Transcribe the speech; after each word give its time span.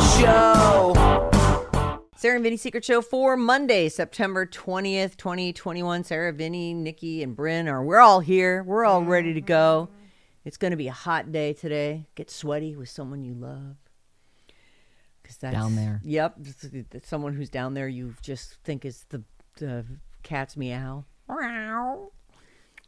Secret 0.00 0.26
show. 0.26 1.30
Sarah 2.16 2.36
and 2.36 2.44
Vinny 2.44 2.56
Secret 2.56 2.84
Show 2.84 3.02
for 3.02 3.36
Monday, 3.36 3.88
September 3.88 4.46
20th, 4.46 5.16
2021. 5.16 6.04
Sarah, 6.04 6.32
Vinny, 6.32 6.72
Nikki, 6.74 7.22
and 7.22 7.36
Bryn 7.36 7.68
are 7.68 7.82
we're 7.84 7.98
all 7.98 8.20
here. 8.20 8.62
We're 8.62 8.84
all 8.84 9.02
ready 9.04 9.34
to 9.34 9.40
go. 9.40 9.90
It's 10.44 10.56
going 10.56 10.70
to 10.72 10.76
be 10.76 10.88
a 10.88 10.92
hot 10.92 11.32
day 11.32 11.52
today. 11.52 12.06
Get 12.14 12.30
sweaty 12.30 12.76
with 12.76 12.88
someone 12.88 13.24
you 13.24 13.34
love. 13.34 13.76
Cause 15.22 15.36
that's, 15.36 15.54
Down 15.54 15.76
there. 15.76 16.00
Yep. 16.04 16.36
it's- 16.40 16.84
it's 16.92 17.08
Someone 17.08 17.34
who's 17.34 17.48
down 17.50 17.74
there 17.74 17.88
you 17.88 18.14
just 18.22 18.56
think 18.64 18.84
is 18.84 19.04
the, 19.10 19.22
the 19.58 19.84
cat's 20.22 20.56
meow. 20.56 21.04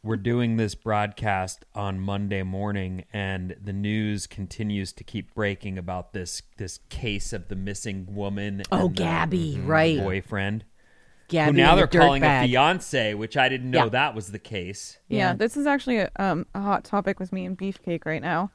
We're 0.07 0.15
doing 0.17 0.57
this 0.57 0.73
broadcast 0.73 1.65
on 1.75 1.99
Monday 1.99 2.41
morning, 2.43 3.03
and 3.11 3.55
the 3.61 3.73
news 3.73 4.25
continues 4.25 4.93
to 4.93 5.03
keep 5.03 5.33
breaking 5.35 5.77
about 5.77 6.13
this 6.13 6.41
this 6.57 6.79
case 6.89 7.33
of 7.33 7.49
the 7.49 7.55
missing 7.55 8.07
woman. 8.15 8.63
Oh, 8.71 8.87
and 8.87 8.95
the 8.95 9.03
Gabby, 9.03 9.59
right. 9.63 9.99
boyfriend. 9.99 10.63
Gabby 11.27 11.51
who 11.51 11.57
now 11.65 11.75
they're 11.75 11.87
the 11.87 11.97
calling 11.97 12.23
a 12.23 12.25
dirtbag. 12.25 12.45
fiance, 12.45 13.13
which 13.13 13.35
I 13.35 13.49
didn't 13.49 13.69
know 13.69 13.83
Yeah. 13.83 13.89
that 13.89 14.15
was 14.15 14.31
the 14.31 14.39
case. 14.39 14.97
Yeah, 15.09 15.17
Yeah. 15.17 15.33
this 15.33 15.57
is 15.57 15.67
actually 15.67 15.97
a, 15.97 16.09
um, 16.15 16.45
a 16.55 16.61
hot 16.61 16.85
topic 16.85 17.19
with 17.19 17.33
me 17.33 17.45
and 17.45 17.57
Beefcake 17.57 18.05
right 18.05 18.21
now. 18.21 18.51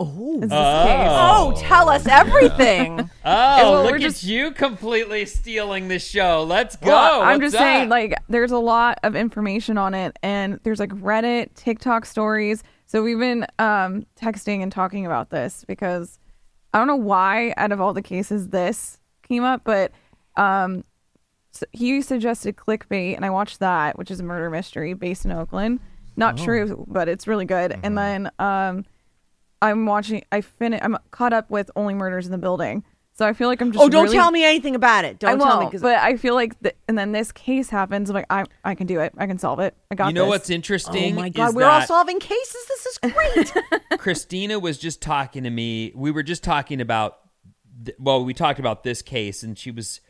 Oh. 0.00 0.40
Oh. 0.50 0.50
Oh, 0.52 1.54
tell 1.60 1.88
us 1.88 2.06
everything. 2.06 3.10
Oh, 3.30 3.72
well, 3.72 3.82
look 3.82 3.90
we're 3.90 3.96
at 3.96 4.00
just- 4.02 4.24
you 4.24 4.52
completely 4.52 5.26
stealing 5.26 5.88
the 5.88 5.98
show. 5.98 6.44
Let's 6.44 6.76
go. 6.76 6.86
Well, 6.88 7.20
I'm 7.20 7.38
What's 7.40 7.52
just 7.52 7.62
saying, 7.62 7.90
like, 7.90 8.14
there's 8.30 8.52
a 8.52 8.58
lot 8.58 8.98
of 9.02 9.14
information 9.14 9.76
on 9.76 9.92
it, 9.92 10.16
and 10.22 10.58
there's 10.62 10.78
like 10.80 10.88
Reddit, 10.90 11.52
TikTok 11.54 12.06
stories. 12.06 12.62
So 12.86 13.02
we've 13.02 13.18
been 13.18 13.44
um, 13.58 14.06
texting 14.18 14.62
and 14.62 14.72
talking 14.72 15.04
about 15.04 15.28
this 15.28 15.62
because 15.68 16.18
I 16.72 16.78
don't 16.78 16.86
know 16.86 16.96
why, 16.96 17.52
out 17.58 17.70
of 17.70 17.82
all 17.82 17.92
the 17.92 18.00
cases, 18.00 18.48
this 18.48 18.98
came 19.24 19.44
up, 19.44 19.60
but 19.64 19.92
um, 20.36 20.84
so 21.50 21.66
he 21.72 22.00
suggested 22.00 22.56
clickbait, 22.56 23.14
and 23.16 23.26
I 23.26 23.30
watched 23.30 23.58
that, 23.60 23.98
which 23.98 24.10
is 24.10 24.20
a 24.20 24.24
murder 24.24 24.48
mystery 24.48 24.94
based 24.94 25.26
in 25.26 25.32
Oakland. 25.32 25.80
Not 26.16 26.40
Oh. 26.40 26.44
true, 26.44 26.84
but 26.88 27.08
it's 27.10 27.26
really 27.26 27.44
good. 27.44 27.72
Mm-hmm. 27.72 27.84
And 27.84 27.98
then 27.98 28.30
um, 28.38 28.84
I'm 29.60 29.86
watching. 29.86 30.24
I 30.30 30.40
fin- 30.40 30.78
I'm 30.80 30.96
caught 31.10 31.32
up 31.32 31.50
with 31.50 31.70
Only 31.76 31.94
Murders 31.94 32.26
in 32.26 32.32
the 32.32 32.38
Building. 32.38 32.84
So 33.14 33.26
I 33.26 33.32
feel 33.32 33.48
like 33.48 33.60
I'm 33.60 33.72
just. 33.72 33.84
Oh, 33.84 33.88
don't 33.88 34.04
really- 34.04 34.16
tell 34.16 34.30
me 34.30 34.44
anything 34.44 34.76
about 34.76 35.04
it. 35.04 35.18
Don't 35.18 35.30
I 35.30 35.44
tell 35.44 35.56
me 35.56 35.62
won't, 35.64 35.70
because 35.72 35.82
but 35.82 35.96
I 35.96 36.16
feel 36.16 36.36
like, 36.36 36.60
th- 36.62 36.76
and 36.86 36.96
then 36.96 37.10
this 37.10 37.32
case 37.32 37.68
happens. 37.68 38.10
I'm 38.10 38.14
like, 38.14 38.26
I, 38.30 38.44
I 38.64 38.76
can 38.76 38.86
do 38.86 39.00
it. 39.00 39.12
I 39.18 39.26
can 39.26 39.38
solve 39.40 39.58
it. 39.58 39.74
I 39.90 39.96
got 39.96 40.06
you 40.08 40.12
know 40.12 40.26
this. 40.26 40.28
what's 40.30 40.50
interesting? 40.50 41.14
oh 41.14 41.20
my 41.22 41.28
god, 41.28 41.48
is 41.48 41.54
we're 41.56 41.64
all 41.66 41.82
solving 41.82 42.20
cases. 42.20 42.66
This 42.68 42.86
is 42.86 42.98
great. 43.12 43.52
Christina 43.98 44.60
was 44.60 44.78
just 44.78 45.02
talking 45.02 45.42
to 45.42 45.50
me. 45.50 45.90
We 45.96 46.12
were 46.12 46.22
just 46.22 46.44
talking 46.44 46.80
about, 46.80 47.18
th- 47.84 47.96
well, 47.98 48.24
we 48.24 48.34
talked 48.34 48.60
about 48.60 48.84
this 48.84 49.02
case, 49.02 49.42
and 49.42 49.58
she 49.58 49.72
was, 49.72 50.00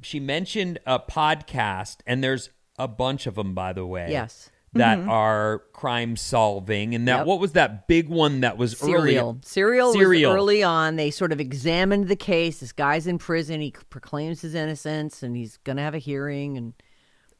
she 0.00 0.20
mentioned 0.20 0.78
a 0.86 1.00
podcast, 1.00 1.96
and 2.06 2.22
there's 2.22 2.50
a 2.78 2.86
bunch 2.86 3.26
of 3.26 3.34
them, 3.34 3.54
by 3.54 3.72
the 3.72 3.84
way. 3.84 4.06
Yes. 4.12 4.50
That 4.74 5.00
are 5.00 5.62
crime 5.74 6.16
solving, 6.16 6.94
and 6.94 7.06
that 7.06 7.18
Yep. 7.18 7.26
what 7.26 7.40
was 7.40 7.52
that 7.52 7.86
big 7.88 8.08
one 8.08 8.40
that 8.40 8.56
was 8.56 8.78
Serial. 8.78 9.30
early? 9.30 9.38
Serial. 9.42 9.92
Serial. 9.92 10.30
was 10.32 10.36
early 10.38 10.62
on. 10.62 10.96
They 10.96 11.10
sort 11.10 11.30
of 11.30 11.40
examined 11.40 12.08
the 12.08 12.16
case. 12.16 12.60
This 12.60 12.72
guy's 12.72 13.06
in 13.06 13.18
prison. 13.18 13.60
He 13.60 13.72
proclaims 13.90 14.40
his 14.40 14.54
innocence, 14.54 15.22
and 15.22 15.36
he's 15.36 15.58
going 15.58 15.76
to 15.76 15.82
have 15.82 15.94
a 15.94 15.98
hearing. 15.98 16.56
And 16.56 16.72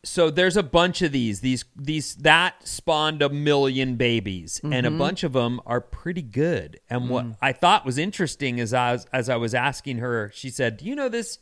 so 0.04 0.28
there's 0.28 0.58
a 0.58 0.62
bunch 0.62 1.00
of 1.00 1.12
these 1.12 1.40
these 1.40 1.64
these 1.74 2.16
that 2.16 2.68
spawned 2.68 3.22
a 3.22 3.28
million 3.30 3.96
babies 3.96 4.60
and 4.62 4.74
a 4.74 4.90
Mm-hmm. 4.90 4.98
bunch 4.98 5.22
of 5.24 5.32
them 5.32 5.60
are 5.64 5.80
pretty 5.80 6.22
good 6.22 6.80
and 6.90 7.08
what 7.08 7.24
Mm. 7.24 7.36
i 7.40 7.52
thought 7.52 7.86
was 7.86 7.98
interesting 7.98 8.58
is 8.58 8.74
I 8.74 8.92
was, 8.94 9.06
as 9.12 9.28
i 9.28 9.36
was 9.36 9.54
asking 9.54 9.98
her 9.98 10.28
she 10.34 10.50
said 10.50 10.78
do 10.78 10.86
you 10.86 10.96
know 10.96 11.08
this 11.08 11.38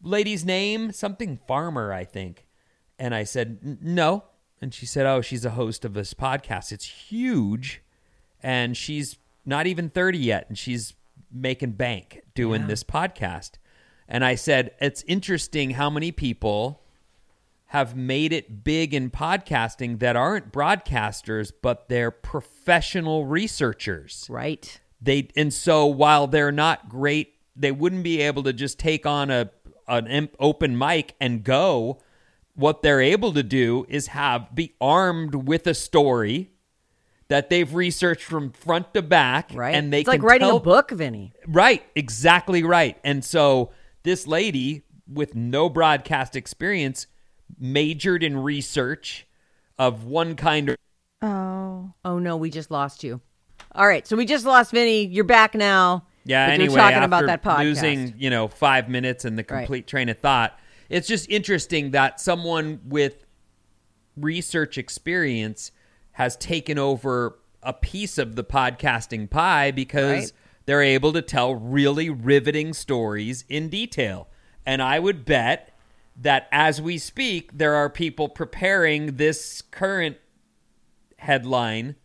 lady's 0.00 0.44
name 0.44 0.92
something 0.92 1.40
farmer 1.48 1.92
i 1.92 2.04
think 2.04 2.46
and 3.00 3.14
i 3.16 3.24
said 3.24 3.58
no 3.82 4.24
and 4.62 4.72
she 4.72 4.86
said 4.86 5.04
oh 5.04 5.20
she's 5.20 5.44
a 5.44 5.50
host 5.50 5.84
of 5.84 5.92
this 5.92 6.14
podcast. 6.14 6.72
It's 6.72 6.84
huge. 6.86 7.82
And 8.42 8.76
she's 8.76 9.18
not 9.44 9.66
even 9.66 9.90
30 9.90 10.18
yet 10.18 10.46
and 10.48 10.56
she's 10.56 10.94
making 11.30 11.72
bank 11.72 12.22
doing 12.34 12.66
this 12.68 12.84
podcast. 12.84 13.52
And 14.08 14.24
i 14.24 14.34
said 14.34 14.72
it's 14.80 15.02
interesting 15.06 15.70
how 15.70 15.90
many 15.90 16.12
people 16.12 16.80
have 17.66 17.96
made 17.96 18.32
it 18.34 18.62
big 18.62 18.92
in 18.92 19.10
podcasting 19.10 19.98
that 20.00 20.14
aren't 20.14 20.52
broadcasters 20.52 21.52
but 21.62 21.88
they're 21.88 22.10
professional 22.10 23.26
researchers. 23.26 24.26
Right. 24.30 24.80
they 25.00 25.28
and 25.36 25.52
so 25.52 25.86
while 25.86 26.26
they're 26.26 26.52
not 26.52 26.88
great 26.88 27.34
they 27.56 27.72
wouldn't 27.72 28.04
be 28.04 28.20
able 28.20 28.42
to 28.44 28.52
just 28.52 28.78
take 28.78 29.06
on 29.06 29.30
a 29.30 29.50
an 29.88 30.28
open 30.38 30.78
mic 30.78 31.14
and 31.20 31.42
go 31.42 31.98
what 32.54 32.82
they're 32.82 33.00
able 33.00 33.32
to 33.32 33.42
do 33.42 33.86
is 33.88 34.08
have 34.08 34.54
be 34.54 34.74
armed 34.80 35.34
with 35.34 35.66
a 35.66 35.74
story 35.74 36.50
that 37.28 37.48
they've 37.48 37.72
researched 37.74 38.24
from 38.24 38.50
front 38.50 38.92
to 38.92 39.00
back 39.00 39.50
Right. 39.54 39.74
and 39.74 39.90
they 39.92 40.00
it's 40.00 40.08
like 40.08 40.20
can 40.20 40.28
writing 40.28 40.48
tell- 40.48 40.58
a 40.58 40.60
book, 40.60 40.90
Vinny. 40.90 41.32
Right, 41.46 41.82
exactly 41.94 42.62
right. 42.62 42.98
And 43.04 43.24
so 43.24 43.70
this 44.02 44.26
lady 44.26 44.82
with 45.10 45.34
no 45.34 45.68
broadcast 45.70 46.36
experience 46.36 47.06
majored 47.58 48.22
in 48.22 48.36
research 48.36 49.26
of 49.78 50.04
one 50.04 50.36
kind 50.36 50.70
or 50.70 50.76
Oh, 51.22 51.94
Oh 52.04 52.18
no, 52.18 52.36
we 52.36 52.50
just 52.50 52.70
lost 52.70 53.02
you. 53.04 53.20
All 53.74 53.86
right, 53.86 54.06
so 54.06 54.16
we 54.16 54.26
just 54.26 54.44
lost 54.44 54.70
Vinny. 54.72 55.06
You're 55.06 55.24
back 55.24 55.54
now. 55.54 56.06
yeah. 56.24 56.46
But 56.48 56.52
anyway, 56.54 56.64
you're 56.74 56.80
talking 56.80 56.96
after 56.98 57.06
about 57.06 57.26
that 57.26 57.42
podcast. 57.42 57.64
losing 57.64 58.14
you 58.18 58.28
know 58.28 58.48
five 58.48 58.88
minutes 58.90 59.24
and 59.24 59.38
the 59.38 59.44
Right. 59.48 59.60
complete 59.60 59.86
train 59.86 60.08
of 60.10 60.18
thought, 60.18 60.58
it's 60.88 61.08
just 61.08 61.28
interesting 61.30 61.90
that 61.92 62.20
someone 62.20 62.80
with 62.84 63.24
research 64.16 64.76
experience 64.78 65.72
has 66.12 66.36
taken 66.36 66.78
over 66.78 67.38
a 67.62 67.72
piece 67.72 68.18
of 68.18 68.36
the 68.36 68.44
podcasting 68.44 69.30
pie 69.30 69.70
because 69.70 70.24
Right. 70.24 70.32
they're 70.66 70.82
able 70.82 71.12
to 71.12 71.22
tell 71.22 71.54
really 71.54 72.10
riveting 72.10 72.72
stories 72.74 73.44
in 73.48 73.68
detail. 73.68 74.28
And 74.66 74.82
I 74.82 74.98
would 74.98 75.24
bet 75.24 75.76
that 76.20 76.48
as 76.52 76.80
we 76.82 76.98
speak, 76.98 77.56
there 77.56 77.74
are 77.74 77.88
people 77.88 78.28
preparing 78.28 79.16
this 79.16 79.62
current 79.62 80.16
headline 81.18 81.96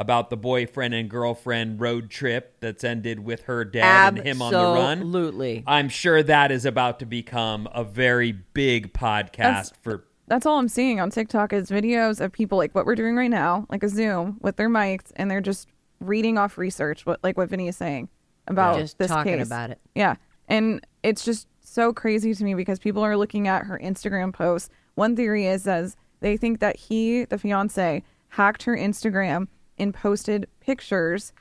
about 0.00 0.30
the 0.30 0.36
boyfriend 0.36 0.94
and 0.94 1.10
girlfriend 1.10 1.78
road 1.78 2.08
trip 2.08 2.56
that's 2.60 2.82
ended 2.82 3.20
with 3.20 3.42
her 3.42 3.66
dead 3.66 4.16
and 4.16 4.26
him 4.26 4.40
on 4.40 4.50
the 4.50 4.58
run. 4.58 4.98
Absolutely. 4.98 5.62
I'm 5.66 5.90
sure 5.90 6.22
that 6.22 6.50
is 6.50 6.64
about 6.64 7.00
to 7.00 7.06
become 7.06 7.68
a 7.74 7.84
very 7.84 8.32
big 8.32 8.94
podcast 8.94 9.36
That's- 9.36 9.72
for 9.82 10.04
that's 10.26 10.46
all 10.46 10.58
I'm 10.60 10.68
seeing 10.68 11.00
on 11.00 11.10
TikTok 11.10 11.52
is 11.52 11.70
videos 11.70 12.20
of 12.20 12.30
people 12.32 12.56
like 12.56 12.72
what 12.72 12.86
we're 12.86 12.94
doing 12.94 13.16
right 13.16 13.28
now, 13.30 13.66
like 13.68 13.82
a 13.82 13.88
Zoom 13.88 14.38
with 14.40 14.54
their 14.56 14.68
mics, 14.70 15.10
and 15.16 15.28
they're 15.28 15.40
just 15.40 15.66
reading 15.98 16.38
off 16.38 16.56
research, 16.56 17.04
what 17.04 17.18
like 17.24 17.36
what 17.36 17.48
Vinny 17.50 17.66
is 17.68 17.76
saying 17.76 18.08
about 18.46 18.78
Just 18.78 18.96
this 18.96 19.08
talking 19.08 19.38
case. 19.38 19.46
about 19.48 19.70
it. 19.70 19.80
Yeah, 19.96 20.14
and 20.48 20.86
it's 21.02 21.24
just 21.24 21.48
so 21.60 21.92
crazy 21.92 22.32
to 22.32 22.44
me 22.44 22.54
because 22.54 22.78
people 22.78 23.02
are 23.04 23.16
looking 23.16 23.48
at 23.48 23.64
her 23.64 23.78
Instagram 23.82 24.32
posts. 24.32 24.70
One 24.94 25.16
theory 25.16 25.46
is 25.46 25.66
as 25.66 25.96
they 26.20 26.36
think 26.36 26.60
that 26.60 26.76
he, 26.76 27.24
the 27.24 27.36
fiance, 27.36 28.04
hacked 28.28 28.62
her 28.62 28.76
Instagram 28.76 29.48
and 29.80 29.92
posted 29.94 30.46
pictures 30.60 31.32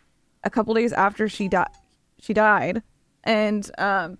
a 0.44 0.50
couple 0.50 0.74
days 0.74 0.94
after 0.94 1.27
she 1.30 1.47
died. 1.47 1.68
She 2.19 2.33
died, 2.33 2.81
and 3.24 3.69
um, 3.77 4.18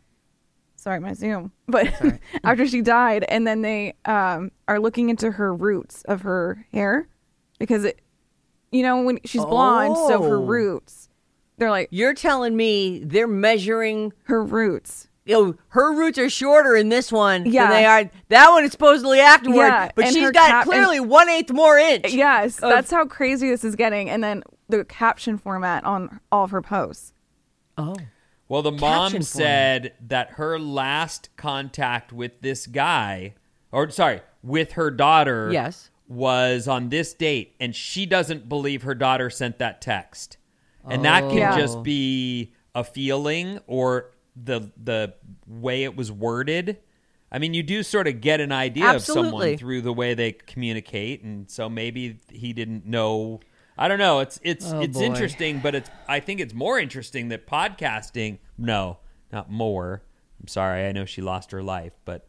sorry, 0.76 1.00
my 1.00 1.14
Zoom. 1.14 1.52
But 1.68 1.88
after 2.44 2.66
she 2.68 2.82
died, 2.82 3.26
and 3.30 3.46
then 3.46 3.62
they 3.62 3.94
um, 4.06 4.52
are 4.68 4.80
looking 4.80 5.10
into 5.10 5.32
her 5.32 5.54
roots 5.54 6.04
of 6.04 6.22
her 6.22 6.66
hair 6.74 7.08
because 7.60 7.84
it, 7.86 8.00
you 8.72 8.84
know, 8.84 9.02
when 9.02 9.20
she's 9.26 9.44
blonde, 9.46 9.98
so 9.98 10.22
her 10.22 10.38
Oh. 10.38 10.46
roots, 10.46 11.10
they're 11.58 11.70
like 11.70 11.90
You're 11.92 12.14
telling 12.14 12.56
me 12.56 13.04
they're 13.04 13.28
measuring. 13.28 14.14
her 14.24 14.44
roots. 14.44 15.09
You 15.30 15.36
know, 15.46 15.56
her 15.70 15.94
roots 15.94 16.18
are 16.18 16.28
shorter 16.30 16.76
in 16.76 16.90
this 16.90 17.12
one 17.12 17.46
Yeah. 17.46 17.68
than 17.68 17.70
they 17.72 17.86
are. 17.86 18.10
That 18.30 18.50
one 18.50 18.64
is 18.64 18.72
supposedly 18.72 19.20
afterward, 19.20 19.58
Yeah, 19.58 19.92
but 19.94 20.06
and 20.06 20.14
she's 20.16 20.24
her 20.24 20.32
got 20.32 20.50
cap- 20.50 20.66
clearly 20.66 21.00
one 21.00 21.30
eighth 21.30 21.52
more 21.52 21.78
inch. 21.78 22.12
Yes, 22.12 22.58
of- 22.58 22.72
that's 22.72 22.90
how 22.90 23.06
crazy 23.06 23.48
this 23.52 23.64
is 23.64 23.76
getting. 23.76 24.10
And 24.10 24.24
then 24.24 24.42
the 24.70 24.84
caption 24.86 25.38
format 25.38 25.84
on 25.86 26.20
all 26.32 26.46
of 26.46 26.52
her 26.52 26.64
posts. 26.64 27.14
Oh, 27.78 27.96
Well, 28.48 28.64
the 28.64 28.72
Caption 28.72 28.88
mom 28.90 29.12
format. 29.12 29.26
said 29.28 29.94
that 30.08 30.32
her 30.32 30.58
last 30.58 31.30
contact 31.38 32.12
with 32.12 32.42
this 32.42 32.66
guy, 32.66 33.36
or 33.72 33.88
sorry, 33.92 34.22
with 34.42 34.72
her 34.72 34.90
daughter, 34.90 35.52
Yes. 35.54 35.92
was 36.08 36.68
on 36.68 36.90
this 36.90 37.14
date, 37.14 37.56
and 37.60 37.76
she 37.76 38.08
doesn't 38.08 38.50
believe 38.50 38.82
her 38.82 38.96
daughter 38.96 39.30
sent 39.30 39.60
that 39.60 39.80
text, 39.80 40.38
and 40.90 41.06
that 41.06 41.22
can 41.30 41.38
Yeah. 41.38 41.56
just 41.56 41.84
be 41.84 42.52
a 42.74 42.84
feeling 42.84 43.60
or 43.68 44.10
the 44.44 44.72
the 44.82 45.14
way 45.48 45.84
it 45.84 45.96
was 45.96 46.12
worded. 46.12 46.78
I 47.32 47.38
mean, 47.38 47.54
you 47.54 47.62
do 47.62 47.84
sort 47.84 48.08
of 48.08 48.22
get 48.22 48.42
an 48.42 48.52
idea 48.52 48.96
of 48.96 49.04
someone 49.04 49.56
through 49.58 49.82
the 49.82 49.94
way 49.94 50.16
they 50.16 50.32
communicate, 50.32 51.22
and 51.24 51.50
so 51.50 51.70
maybe 51.70 52.18
he 52.32 52.54
didn't 52.54 52.86
know. 52.86 53.40
I 53.78 53.88
don't 53.88 54.00
know. 54.00 54.20
It's 54.20 54.40
it's 54.44 54.66
Oh, 54.72 54.80
it's 54.82 54.98
boy. 54.98 55.04
interesting, 55.04 55.60
but 55.60 55.76
it's 55.76 55.90
I 56.08 56.20
think 56.22 56.40
it's 56.40 56.54
more 56.54 56.80
interesting 56.80 57.30
that 57.30 57.46
podcasting. 57.48 58.40
No, 58.58 58.98
not 59.32 59.50
more. 59.52 60.04
I'm 60.42 60.48
sorry. 60.48 60.86
I 60.88 60.92
know 60.92 61.06
she 61.06 61.22
lost 61.22 61.52
her 61.52 61.62
life, 61.62 61.94
but 62.06 62.28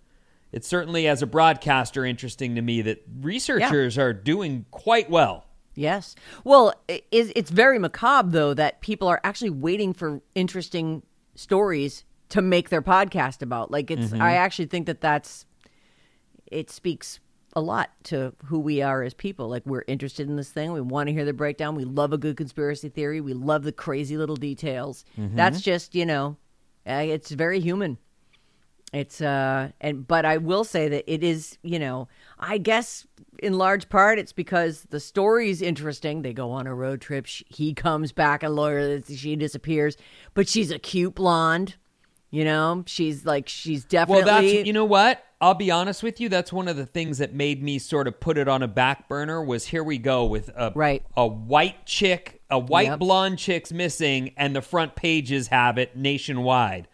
it's 0.52 0.68
certainly 0.68 1.06
as 1.08 1.22
a 1.22 1.26
broadcaster 1.26 2.04
interesting 2.04 2.56
to 2.56 2.62
me 2.62 2.82
that 2.82 3.02
researchers 3.20 3.96
are 3.96 4.12
doing 4.12 4.66
quite 4.70 5.08
well. 5.08 5.46
Yes. 5.76 6.14
Well, 6.44 6.74
it's 6.88 7.50
very 7.50 7.78
macabre 7.78 8.30
though 8.30 8.54
that 8.54 8.80
people 8.80 9.08
are 9.08 9.20
actually 9.24 9.50
waiting 9.50 9.94
for 9.94 10.20
interesting 10.34 11.02
stories 11.40 12.04
to 12.28 12.42
make 12.42 12.68
their 12.68 12.82
podcast 12.82 13.42
about. 13.42 13.70
Like 13.70 13.90
it's 13.90 14.12
I 14.12 14.16
mm-hmm. 14.16 14.22
actually 14.22 14.66
think 14.66 14.86
that 14.86 15.00
that's 15.00 15.46
it 16.46 16.70
speaks 16.70 17.20
a 17.56 17.60
lot 17.60 17.90
to 18.04 18.32
who 18.44 18.60
we 18.60 18.82
are 18.82 19.02
as 19.02 19.14
people. 19.14 19.48
Like 19.48 19.64
we're 19.66 19.84
interested 19.88 20.28
in 20.28 20.36
this 20.36 20.50
thing. 20.50 20.72
We 20.72 20.80
want 20.80 21.08
to 21.08 21.12
hear 21.12 21.24
the 21.24 21.32
breakdown. 21.32 21.74
We 21.74 21.84
love 21.84 22.12
a 22.12 22.18
good 22.18 22.36
conspiracy 22.36 22.88
theory. 22.88 23.20
We 23.20 23.34
love 23.34 23.64
the 23.64 23.72
crazy 23.72 24.16
little 24.16 24.36
details. 24.36 25.04
Mm-hmm. 25.18 25.36
That's 25.36 25.60
just, 25.60 25.94
you 25.94 26.06
know, 26.06 26.36
it's 26.86 27.30
very 27.30 27.60
human. 27.60 27.98
It's 28.92 29.20
uh 29.20 29.70
and 29.80 30.06
but 30.06 30.24
I 30.24 30.38
will 30.38 30.64
say 30.64 30.88
that 30.88 31.12
it 31.12 31.22
is, 31.22 31.58
you 31.62 31.78
know, 31.78 32.08
I 32.38 32.58
guess 32.58 33.06
in 33.40 33.56
large 33.56 33.88
part 33.88 34.18
it's 34.18 34.32
because 34.32 34.82
the 34.90 34.98
story's 34.98 35.62
interesting. 35.62 36.22
They 36.22 36.32
go 36.32 36.50
on 36.50 36.66
a 36.66 36.74
road 36.74 37.00
trip. 37.00 37.26
She, 37.26 37.44
he 37.48 37.72
comes 37.74 38.10
back 38.10 38.42
a 38.42 38.48
lawyer. 38.48 39.00
She 39.02 39.36
disappears, 39.36 39.96
but 40.34 40.48
she's 40.48 40.70
a 40.72 40.78
cute 40.78 41.14
blonde. 41.14 41.76
You 42.32 42.44
know, 42.44 42.82
she's 42.86 43.24
like 43.24 43.48
she's 43.48 43.84
definitely. 43.84 44.24
Well, 44.24 44.42
that's 44.42 44.66
you 44.66 44.72
know 44.72 44.84
what? 44.84 45.24
I'll 45.40 45.54
be 45.54 45.70
honest 45.70 46.02
with 46.02 46.20
you. 46.20 46.28
That's 46.28 46.52
one 46.52 46.68
of 46.68 46.76
the 46.76 46.84
things 46.84 47.18
that 47.18 47.32
made 47.32 47.62
me 47.62 47.78
sort 47.78 48.06
of 48.06 48.20
put 48.20 48.36
it 48.38 48.46
on 48.46 48.62
a 48.62 48.68
back 48.68 49.08
burner. 49.08 49.42
Was 49.42 49.66
here 49.68 49.82
we 49.84 49.98
go 49.98 50.24
with 50.26 50.48
a 50.50 50.72
Right. 50.74 51.02
a 51.16 51.26
white 51.26 51.86
chick, 51.86 52.40
a 52.50 52.58
white 52.58 52.88
Yep. 52.88 52.98
blonde 52.98 53.38
chick's 53.38 53.72
missing, 53.72 54.32
and 54.36 54.54
the 54.54 54.60
front 54.62 54.96
pages 54.96 55.48
have 55.48 55.78
it 55.78 55.96
nationwide. 55.96 56.88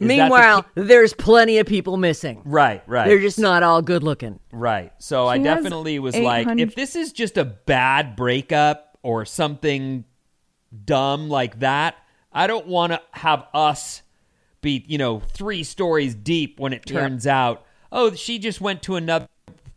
Is 0.00 0.08
that 0.08 0.14
the 0.14 0.18
Meanwhile, 0.22 0.66
there's 0.74 1.14
plenty 1.14 1.58
of 1.58 1.66
people 1.66 1.96
missing. 1.96 2.42
right, 2.44 2.82
right. 2.86 3.06
They're 3.06 3.20
just 3.20 3.38
not 3.38 3.62
all 3.62 3.80
good 3.80 4.02
looking. 4.02 4.40
Right. 4.52 4.92
So 4.98 5.26
I 5.28 5.36
She 5.38 5.44
has 5.44 5.56
definitely 5.62 5.98
was 6.00 6.16
like, 6.16 6.48
if 6.58 6.74
this 6.74 6.96
is 6.96 7.12
just 7.12 7.36
a 7.38 7.44
bad 7.44 8.16
breakup 8.16 8.98
or 9.02 9.24
something 9.24 10.04
dumb 10.84 11.28
like 11.28 11.60
that, 11.60 11.96
I 12.32 12.46
don't 12.48 12.66
want 12.66 12.92
to 12.92 13.00
have 13.12 13.46
us 13.54 14.02
be, 14.60 14.84
you 14.88 14.98
know, 14.98 15.20
three 15.20 15.62
stories 15.62 16.14
deep 16.14 16.58
when 16.58 16.72
it 16.72 16.82
Yeah. 16.90 17.00
turns 17.00 17.26
out, 17.26 17.64
oh, 17.92 18.12
she 18.14 18.38
just 18.40 18.60
went 18.60 18.82
to 18.84 18.96
another 18.96 19.28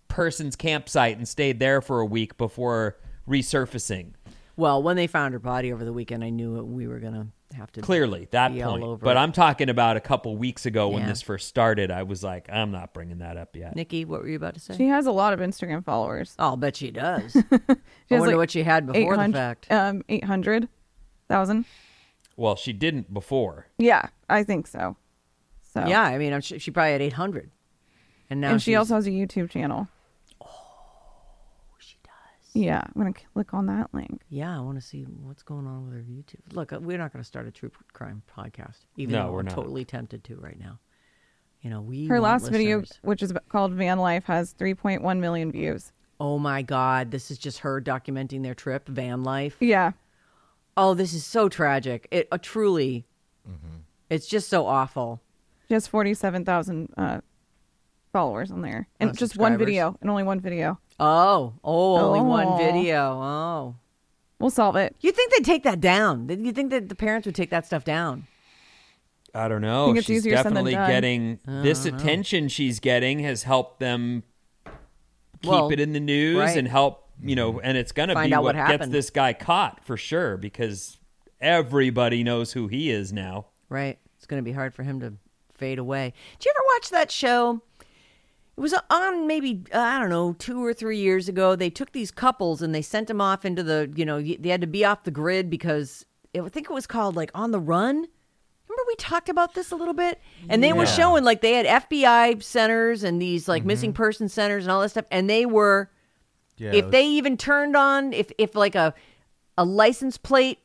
person's 0.07 0.55
campsite 0.55 1.17
and 1.17 1.27
stayed 1.27 1.59
there 1.59 1.81
for 1.81 1.99
a 1.99 2.05
week 2.05 2.37
before 2.37 2.97
resurfacing. 3.29 4.13
Well, 4.55 4.81
when 4.81 4.95
they 4.95 5.05
found 5.05 5.33
her 5.33 5.39
body 5.39 5.71
over 5.71 5.85
the 5.85 5.93
weekend, 5.93 6.23
I 6.23 6.29
knew 6.31 6.63
we 6.63 6.87
were 6.87 6.99
gonna 6.99 7.27
have 7.55 7.71
to 7.73 7.81
Clearly, 7.81 8.27
that 8.31 8.53
be 8.53 8.61
all 8.61 8.71
point. 8.73 8.83
over 8.83 9.05
But 9.05 9.15
it. 9.17 9.19
I'm 9.19 9.31
talking 9.31 9.69
about 9.69 9.95
a 9.97 9.99
couple 10.01 10.35
weeks 10.37 10.65
ago 10.65 10.89
when 10.89 11.01
Yeah. 11.03 11.07
this 11.07 11.21
first 11.21 11.47
started. 11.47 11.91
I 11.91 12.03
was 12.03 12.23
like, 12.23 12.49
I'm 12.51 12.71
not 12.71 12.93
bringing 12.93 13.19
that 13.19 13.37
up 13.37 13.55
yet. 13.55 13.75
Nikki, 13.75 14.03
what 14.05 14.21
were 14.21 14.27
you 14.27 14.35
about 14.35 14.53
to 14.55 14.59
say? 14.59 14.75
She 14.77 14.87
has 14.87 15.05
a 15.05 15.11
lot 15.11 15.33
of 15.33 15.39
Instagram 15.39 15.83
followers. 15.85 16.35
oh, 16.39 16.43
I'll 16.43 16.57
bet 16.57 16.75
she 16.75 16.91
does. 16.91 17.33
She 18.09 18.15
I 18.15 18.19
wonder 18.19 18.35
like 18.35 18.37
what 18.37 18.51
she 18.51 18.63
had 18.63 18.85
before 18.87 19.17
the 19.17 19.29
fact. 19.33 19.69
Um, 19.69 20.01
800,000. 20.07 21.65
Well, 22.37 22.55
she 22.55 22.71
didn't 22.73 23.13
before. 23.13 23.67
Yeah, 23.77 24.07
I 24.29 24.43
think 24.43 24.67
so. 24.67 24.95
So 25.73 25.85
Yeah, 25.87 26.03
I 26.03 26.17
mean, 26.17 26.31
I'm 26.33 26.39
sure 26.41 26.57
she 26.59 26.71
probably 26.71 26.93
had 26.93 27.01
800. 27.01 27.51
And 28.29 28.39
now 28.41 28.51
and 28.51 28.61
she 28.61 28.75
also 28.75 28.95
has 28.95 29.07
a 29.07 29.09
YouTube 29.11 29.49
channel. 29.49 29.87
She 32.57 32.65
does. 32.65 32.65
Yeah, 32.67 32.81
I'm 32.85 33.01
gonna 33.01 33.13
click 33.33 33.53
on 33.53 33.65
that 33.67 33.93
link. 33.93 34.21
Yeah, 34.29 34.55
I 34.57 34.59
want 34.61 34.77
to 34.79 34.85
see 34.85 35.03
what's 35.03 35.43
going 35.43 35.67
on 35.67 35.85
with 35.85 35.93
her 35.93 36.01
YouTube. 36.03 36.53
Look, 36.53 36.73
uh, 36.73 36.79
we're 36.79 36.97
not 36.97 37.13
going 37.13 37.21
to 37.23 37.27
start 37.27 37.47
a 37.47 37.51
true 37.51 37.71
crime 37.93 38.21
podcast, 38.37 38.85
even 38.97 39.13
No, 39.13 39.27
though 39.27 39.31
we're 39.33 39.39
I'm 39.39 39.45
not. 39.45 39.55
totally 39.55 39.85
tempted 39.85 40.23
to 40.25 40.35
right 40.37 40.59
now. 40.59 40.79
You 41.61 41.69
know, 41.69 41.81
we 41.81 42.05
Her 42.07 42.21
want 42.21 42.43
last 42.43 42.51
video, 42.51 42.83
which 43.01 43.21
is 43.23 43.33
called 43.49 43.73
Van 43.73 43.97
Life, 43.99 44.25
has 44.25 44.53
3.1 44.53 45.19
million 45.19 45.51
views. 45.51 45.91
Oh 46.19 46.37
my 46.39 46.61
God, 46.61 47.11
this 47.11 47.29
is 47.31 47.37
just 47.37 47.59
her 47.59 47.81
documenting 47.81 48.41
their 48.43 48.55
trip, 48.55 48.87
van 48.87 49.23
life. 49.23 49.57
Yeah, 49.59 49.91
Oh, 50.75 50.93
this 50.93 51.13
is 51.13 51.25
so 51.25 51.49
tragic. 51.49 52.07
It 52.11 52.27
uh, 52.31 52.37
truly, 52.41 53.05
Mm-hmm. 53.49 53.77
it's 54.09 54.27
just 54.27 54.49
so 54.49 54.65
awful. 54.67 55.21
she 55.67 55.73
has 55.73 55.87
47,000 55.87 56.93
uh, 56.97 57.21
followers 58.13 58.51
on 58.51 58.61
there, 58.61 58.87
and 58.99 59.09
Oh, 59.11 59.13
just 59.13 59.37
one 59.37 59.57
video, 59.57 59.97
and 60.01 60.09
only 60.09 60.23
one 60.23 60.39
video. 60.39 60.79
Oh, 60.99 61.53
oh, 61.63 61.97
only 61.97 62.21
one 62.21 62.47
Oh. 62.47 62.57
video. 62.57 63.01
Oh, 63.21 63.75
We'll 64.39 64.49
solve 64.51 64.75
it. 64.75 64.95
you 65.01 65.11
think 65.11 65.33
they'd 65.33 65.45
take 65.45 65.63
that 65.63 65.79
down? 65.81 66.29
You 66.29 66.51
think 66.51 66.69
that 66.69 66.89
the 66.89 66.95
parents 66.95 67.25
would 67.25 67.33
take 67.35 67.49
that 67.49 67.65
stuff 67.65 67.83
down? 67.83 68.27
I 69.33 69.47
don't 69.47 69.61
know. 69.61 69.87
think 69.87 69.97
it's 69.99 70.07
she's 70.07 70.17
easier 70.25 70.37
said 70.37 70.45
than 70.45 70.53
definitely 70.53 70.73
done. 70.73 70.89
getting 70.89 71.39
this 71.45 71.85
attention 71.85 72.47
she's 72.47 72.79
getting 72.79 73.19
has 73.19 73.43
helped 73.43 73.79
them 73.79 74.23
keep 75.41 75.49
Well, 75.51 75.69
it 75.69 75.79
in 75.79 75.93
the 75.93 75.99
news 75.99 76.37
right. 76.37 76.57
and 76.57 76.67
help, 76.67 77.09
you 77.21 77.35
know, 77.35 77.59
and 77.59 77.77
it's 77.77 77.91
going 77.91 78.09
to 78.09 78.15
Find 78.15 78.29
be 78.29 78.35
out 78.35 78.43
what, 78.43 78.55
what 78.55 78.61
gets 78.61 78.71
happened. 78.71 78.91
this 78.91 79.09
guy 79.09 79.33
caught 79.33 79.83
for 79.85 79.97
sure 79.97 80.37
because 80.37 80.97
everybody 81.41 82.23
knows 82.23 82.53
who 82.53 82.67
he 82.67 82.89
is 82.91 83.11
now. 83.13 83.47
Right. 83.69 83.97
It's 84.17 84.25
going 84.25 84.41
to 84.41 84.45
be 84.45 84.53
hard 84.53 84.73
for 84.73 84.83
him 84.83 84.99
to 85.01 85.13
fade 85.55 85.77
away. 85.79 86.13
Did 86.39 86.45
you 86.45 86.53
ever 86.55 86.63
watch 86.75 86.89
that 86.91 87.11
show? 87.11 87.61
It 88.57 88.61
was 88.61 88.73
on 88.89 89.27
maybe 89.27 89.63
uh, 89.71 89.79
I 89.79 89.99
don't 89.99 90.09
know 90.09 90.33
two 90.33 90.65
or 90.65 90.73
three 90.73 90.97
years 90.97 91.29
ago. 91.29 91.55
They 91.55 91.69
took 91.69 91.91
these 91.91 92.09
couples 92.09 92.63
and 92.63 92.73
they 92.73 92.81
sent 92.81 93.07
them 93.07 93.21
off 93.21 93.45
into 93.45 93.61
the 93.61 93.91
you 93.95 94.03
know 94.03 94.19
they 94.19 94.49
had 94.49 94.61
to 94.61 94.67
be 94.67 94.83
off 94.83 95.03
the 95.03 95.11
grid 95.11 95.49
because 95.49 96.05
it, 96.33 96.41
I 96.41 96.49
think 96.49 96.67
it 96.67 96.73
was 96.73 96.87
called 96.87 97.15
like 97.15 97.29
on 97.35 97.51
the 97.51 97.59
run. 97.59 97.95
Remember 97.95 98.83
we 98.87 98.95
talked 98.95 99.29
about 99.29 99.53
this 99.53 99.71
a 99.71 99.75
little 99.75 99.93
bit, 99.93 100.19
and 100.49 100.63
they 100.63 100.73
were 100.73 100.85
showing 100.87 101.23
like 101.23 101.41
they 101.41 101.53
had 101.53 101.83
FBI 101.89 102.41
centers 102.41 103.03
and 103.03 103.21
these 103.21 103.47
like 103.47 103.63
missing 103.63 103.93
person 103.93 104.27
centers 104.27 104.65
and 104.65 104.71
all 104.71 104.81
that 104.81 104.89
stuff, 104.89 105.05
and 105.11 105.29
they 105.29 105.45
were 105.45 105.91
Yeah, 106.57 106.73
if 106.73 106.89
they 106.89 107.05
even 107.05 107.37
turned 107.37 107.75
on 107.77 108.11
if 108.11 108.31
if 108.39 108.55
like 108.55 108.73
a 108.75 108.93
a 109.55 109.63
license 109.65 110.17
plate 110.17 110.59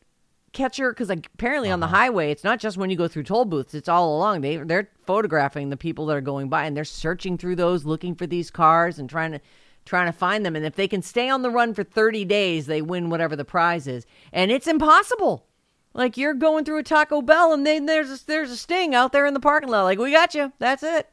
catcher 0.52 0.90
because 0.90 1.08
like 1.08 1.28
apparently 1.34 1.70
on 1.70 1.80
the 1.80 1.86
uh-huh. 1.86 1.96
highway 1.96 2.30
it's 2.30 2.44
not 2.44 2.58
just 2.58 2.76
when 2.76 2.90
you 2.90 2.96
go 2.96 3.08
through 3.08 3.22
toll 3.22 3.44
booths 3.44 3.74
it's 3.74 3.88
all 3.88 4.16
along. 4.16 4.40
They 4.40 4.56
they're 4.56 4.88
photographing 5.06 5.70
the 5.70 5.76
people 5.76 6.06
that 6.06 6.16
are 6.16 6.20
going 6.22 6.48
by 6.48 6.64
and 6.64 6.76
they're 6.76 6.84
searching 6.84 7.38
through 7.38 7.56
those 7.56 7.84
looking 7.84 8.14
for 8.14 8.26
these 8.26 8.50
cars 8.50 8.98
and 8.98 9.08
trying 9.08 9.32
to 9.32 9.40
trying 9.84 10.06
to 10.06 10.12
find 10.12 10.46
them. 10.46 10.54
And 10.54 10.64
if 10.64 10.76
they 10.76 10.88
can 10.88 11.02
stay 11.02 11.28
on 11.28 11.42
the 11.42 11.50
run 11.50 11.74
for 11.74 11.84
30 11.84 12.24
days 12.24 12.66
they 12.66 12.82
win 12.82 13.10
whatever 13.10 13.36
the 13.36 13.44
prize 13.44 13.86
is. 13.86 14.06
And 14.32 14.50
it's 14.50 14.66
impossible. 14.66 15.46
Like 15.94 16.16
you're 16.16 16.34
going 16.34 16.64
through 16.64 16.78
a 16.78 16.82
Taco 16.82 17.20
Bell 17.20 17.52
and 17.52 17.66
then 17.66 17.86
there's 17.86 18.10
a, 18.10 18.26
there's 18.26 18.50
a 18.50 18.56
sting 18.56 18.94
out 18.94 19.12
there 19.12 19.26
in 19.26 19.34
the 19.34 19.40
parking 19.40 19.68
lot. 19.68 19.84
Like 19.84 19.98
we 19.98 20.10
got 20.10 20.34
you. 20.34 20.52
That's 20.58 20.82
it 20.82 21.11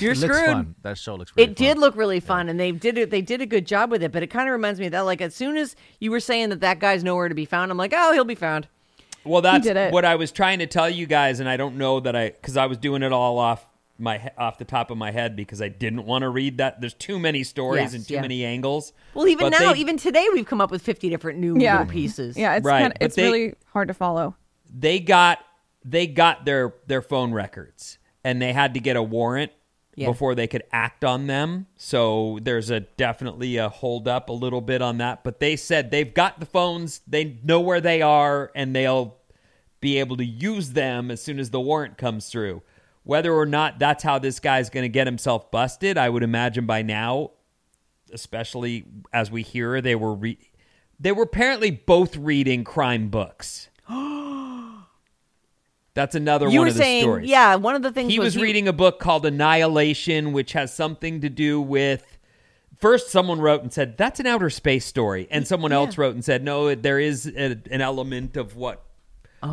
you're 0.00 0.12
it 0.12 0.18
looks 0.18 0.34
screwed 0.36 0.52
fun. 0.52 0.74
That 0.82 0.98
show 0.98 1.14
looks. 1.14 1.32
Really 1.36 1.50
it 1.50 1.56
did 1.56 1.78
look 1.78 1.96
really 1.96 2.20
fun, 2.20 2.48
and 2.48 2.58
they 2.58 2.72
did 2.72 2.98
it. 2.98 3.10
They 3.10 3.22
did 3.22 3.40
a 3.40 3.46
good 3.46 3.66
job 3.66 3.90
with 3.90 4.02
it. 4.02 4.12
But 4.12 4.22
it 4.22 4.28
kind 4.28 4.48
of 4.48 4.52
reminds 4.52 4.80
me 4.80 4.86
of 4.86 4.92
that. 4.92 5.00
Like 5.02 5.20
as 5.20 5.34
soon 5.34 5.56
as 5.56 5.76
you 5.98 6.10
were 6.10 6.20
saying 6.20 6.50
that 6.50 6.60
that 6.60 6.78
guy's 6.78 7.02
nowhere 7.04 7.28
to 7.28 7.34
be 7.34 7.44
found, 7.44 7.70
I'm 7.70 7.78
like, 7.78 7.92
oh, 7.94 8.12
he'll 8.12 8.24
be 8.24 8.34
found. 8.34 8.68
Well, 9.24 9.42
that's 9.42 9.66
did 9.66 9.92
what 9.92 10.04
I 10.04 10.14
was 10.16 10.32
trying 10.32 10.60
to 10.60 10.66
tell 10.66 10.88
you 10.88 11.06
guys, 11.06 11.40
and 11.40 11.48
I 11.48 11.56
don't 11.56 11.76
know 11.76 12.00
that 12.00 12.16
I 12.16 12.30
because 12.30 12.56
I 12.56 12.66
was 12.66 12.78
doing 12.78 13.02
it 13.02 13.12
all 13.12 13.38
off 13.38 13.66
my 13.98 14.30
off 14.38 14.56
the 14.56 14.64
top 14.64 14.90
of 14.90 14.96
my 14.96 15.10
head 15.10 15.36
because 15.36 15.60
I 15.60 15.68
didn't 15.68 16.06
want 16.06 16.22
to 16.22 16.30
read 16.30 16.56
that. 16.56 16.80
There's 16.80 16.94
too 16.94 17.18
many 17.18 17.44
stories 17.44 17.82
Yes, 17.82 17.94
and 17.94 18.08
too 18.08 18.14
yeah. 18.14 18.22
many 18.22 18.46
angles. 18.46 18.94
Well, 19.12 19.28
even 19.28 19.50
But 19.50 19.60
now, 19.60 19.74
they- 19.74 19.80
even 19.80 19.98
today, 19.98 20.26
we've 20.32 20.46
come 20.46 20.62
up 20.62 20.70
with 20.70 20.80
50 20.80 21.10
different 21.10 21.38
new 21.38 21.58
Yeah. 21.58 21.72
little 21.80 21.92
pieces. 21.92 22.34
Yeah, 22.36 22.54
it's 22.56 22.64
Right, 22.64 22.80
kind 22.80 22.92
of, 22.94 22.96
it's 23.02 23.14
they- 23.16 23.22
really 23.24 23.54
hard 23.74 23.88
to 23.88 23.94
follow. 23.94 24.36
they 24.74 25.00
got 25.00 25.38
they 25.84 26.06
got 26.06 26.44
their 26.46 26.72
their 26.86 27.02
phone 27.02 27.32
records 27.32 27.98
and 28.24 28.40
they 28.40 28.52
had 28.54 28.72
to 28.74 28.80
get 28.80 28.96
a 28.96 29.02
warrant 29.02 29.50
Yeah. 29.96 30.06
before 30.06 30.34
they 30.34 30.46
could 30.46 30.62
act 30.72 31.04
on 31.04 31.26
them. 31.26 31.66
So 31.76 32.38
there's 32.42 32.70
a 32.70 32.80
definitely 32.80 33.56
a 33.56 33.68
hold 33.68 34.06
up 34.06 34.28
a 34.28 34.32
little 34.32 34.60
bit 34.60 34.80
on 34.80 34.98
that. 34.98 35.24
But 35.24 35.40
they 35.40 35.56
said 35.56 35.90
they've 35.90 36.14
got 36.14 36.40
the 36.40 36.46
phones, 36.46 37.00
they 37.06 37.36
know 37.42 37.60
where 37.60 37.80
they 37.80 38.00
are, 38.00 38.50
and 38.54 38.74
they'll 38.74 39.16
be 39.80 39.98
able 39.98 40.16
to 40.18 40.24
use 40.24 40.70
them 40.70 41.10
as 41.10 41.20
soon 41.20 41.38
as 41.38 41.50
the 41.50 41.60
warrant 41.60 41.98
comes 41.98 42.28
through. 42.28 42.62
Whether 43.02 43.32
or 43.32 43.46
not 43.46 43.78
that's 43.78 44.02
how 44.02 44.18
this 44.18 44.38
guy's 44.38 44.70
going 44.70 44.84
to 44.84 44.88
get 44.88 45.06
himself 45.06 45.50
busted, 45.50 45.98
I 45.98 46.08
would 46.08 46.22
imagine 46.22 46.66
by 46.66 46.82
now, 46.82 47.32
especially 48.12 48.84
as 49.12 49.30
we 49.30 49.42
hear 49.42 49.80
they 49.80 49.94
were 49.94 50.14
re- 50.14 50.38
they 51.00 51.12
were 51.12 51.24
apparently 51.24 51.70
both 51.70 52.16
reading 52.16 52.62
crime 52.62 53.08
books. 53.08 53.68
That's 56.00 56.14
another 56.14 56.46
You 56.48 56.60
one 56.60 56.64
were 56.64 56.68
of 56.68 56.74
the 56.74 56.80
saying, 56.82 57.02
stories. 57.02 57.28
yeah, 57.28 57.56
one 57.56 57.74
of 57.74 57.82
the 57.82 57.92
things 57.92 58.10
He 58.10 58.18
was 58.18 58.32
he- 58.32 58.40
reading 58.42 58.66
a 58.68 58.72
book 58.72 58.98
called 59.00 59.26
Annihilation, 59.26 60.32
which 60.32 60.54
has 60.54 60.72
something 60.72 61.20
to 61.20 61.28
do 61.28 61.60
with. 61.60 62.16
First, 62.78 63.10
someone 63.10 63.38
wrote 63.38 63.62
and 63.62 63.70
said 63.70 63.98
that's 63.98 64.18
an 64.18 64.26
outer 64.26 64.48
space 64.48 64.86
story, 64.86 65.28
and 65.30 65.46
someone 65.46 65.72
else 65.72 65.98
wrote 65.98 66.14
and 66.14 66.24
said 66.24 66.42
no, 66.42 66.74
there 66.74 66.98
is 66.98 67.26
a, 67.26 67.58
an 67.70 67.82
element 67.82 68.38
of 68.38 68.56
what 68.56 68.82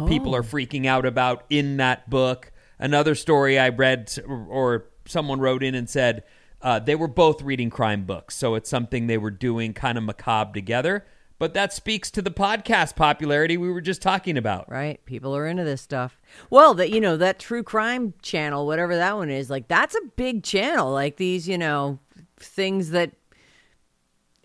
people 0.08 0.34
Oh. 0.34 0.38
are 0.38 0.42
freaking 0.44 0.86
out 0.86 1.06
about 1.06 1.44
in 1.50 1.76
that 1.78 2.10
book. 2.10 2.54
Another 2.80 3.14
story 3.14 3.60
I 3.60 3.68
read, 3.68 4.14
or, 4.26 4.46
or 4.50 4.86
someone 5.06 5.42
wrote 5.42 5.64
in 5.64 5.76
and 5.76 5.90
said 5.90 6.24
uh, 6.62 6.80
they 6.80 6.96
were 6.96 7.10
both 7.10 7.42
reading 7.42 7.70
crime 7.70 8.06
books, 8.06 8.36
so 8.36 8.56
it's 8.56 8.70
something 8.70 9.08
they 9.08 9.18
were 9.18 9.32
doing 9.32 9.74
kind 9.74 9.98
of 9.98 10.06
macabre 10.06 10.54
together. 10.54 11.06
But 11.40 11.54
that 11.54 11.72
speaks 11.72 12.10
to 12.12 12.22
the 12.22 12.32
podcast 12.32 12.96
popularity 12.96 13.58
we 13.58 13.72
were 13.72 13.82
just 13.82 14.02
talking 14.02 14.38
about. 14.38 14.70
Right. 14.72 15.04
People 15.06 15.36
are 15.36 15.46
into 15.46 15.64
this 15.64 15.82
stuff. 15.82 16.20
Well, 16.50 16.74
that 16.76 16.90
you 16.90 17.00
know, 17.00 17.18
that 17.18 17.40
true 17.40 17.64
crime 17.64 18.14
channel, 18.22 18.66
whatever 18.66 18.96
that 18.96 19.16
one 19.16 19.30
is, 19.30 19.50
like 19.50 19.68
that's 19.68 19.96
a 19.96 20.02
big 20.16 20.44
channel. 20.44 20.92
Like 20.92 21.18
these, 21.18 21.48
you 21.48 21.58
know, 21.58 22.00
things 22.38 22.90
that 22.92 23.12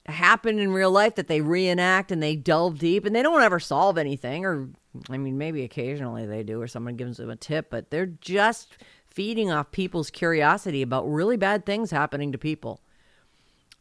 happen 0.06 0.58
in 0.58 0.72
real 0.72 0.90
life 0.90 1.14
that 1.14 1.28
they 1.28 1.40
reenact 1.40 2.10
and 2.12 2.22
they 2.22 2.36
delve 2.36 2.78
deep 2.78 3.04
and 3.04 3.14
they 3.14 3.22
don't 3.22 3.42
ever 3.42 3.60
solve 3.60 3.96
anything 3.96 4.44
or 4.44 4.68
I 5.08 5.16
mean 5.16 5.38
maybe 5.38 5.62
occasionally 5.62 6.26
they 6.26 6.42
do 6.42 6.60
or 6.60 6.66
someone 6.66 6.96
gives 6.96 7.16
them 7.16 7.30
a 7.30 7.36
tip, 7.36 7.70
but 7.70 7.90
they're 7.90 8.06
just 8.06 8.76
feeding 9.06 9.50
off 9.50 9.70
people's 9.70 10.10
curiosity 10.10 10.82
about 10.82 11.08
really 11.08 11.36
bad 11.36 11.64
things 11.64 11.90
happening 11.90 12.32
to 12.32 12.38
people. 12.38 12.80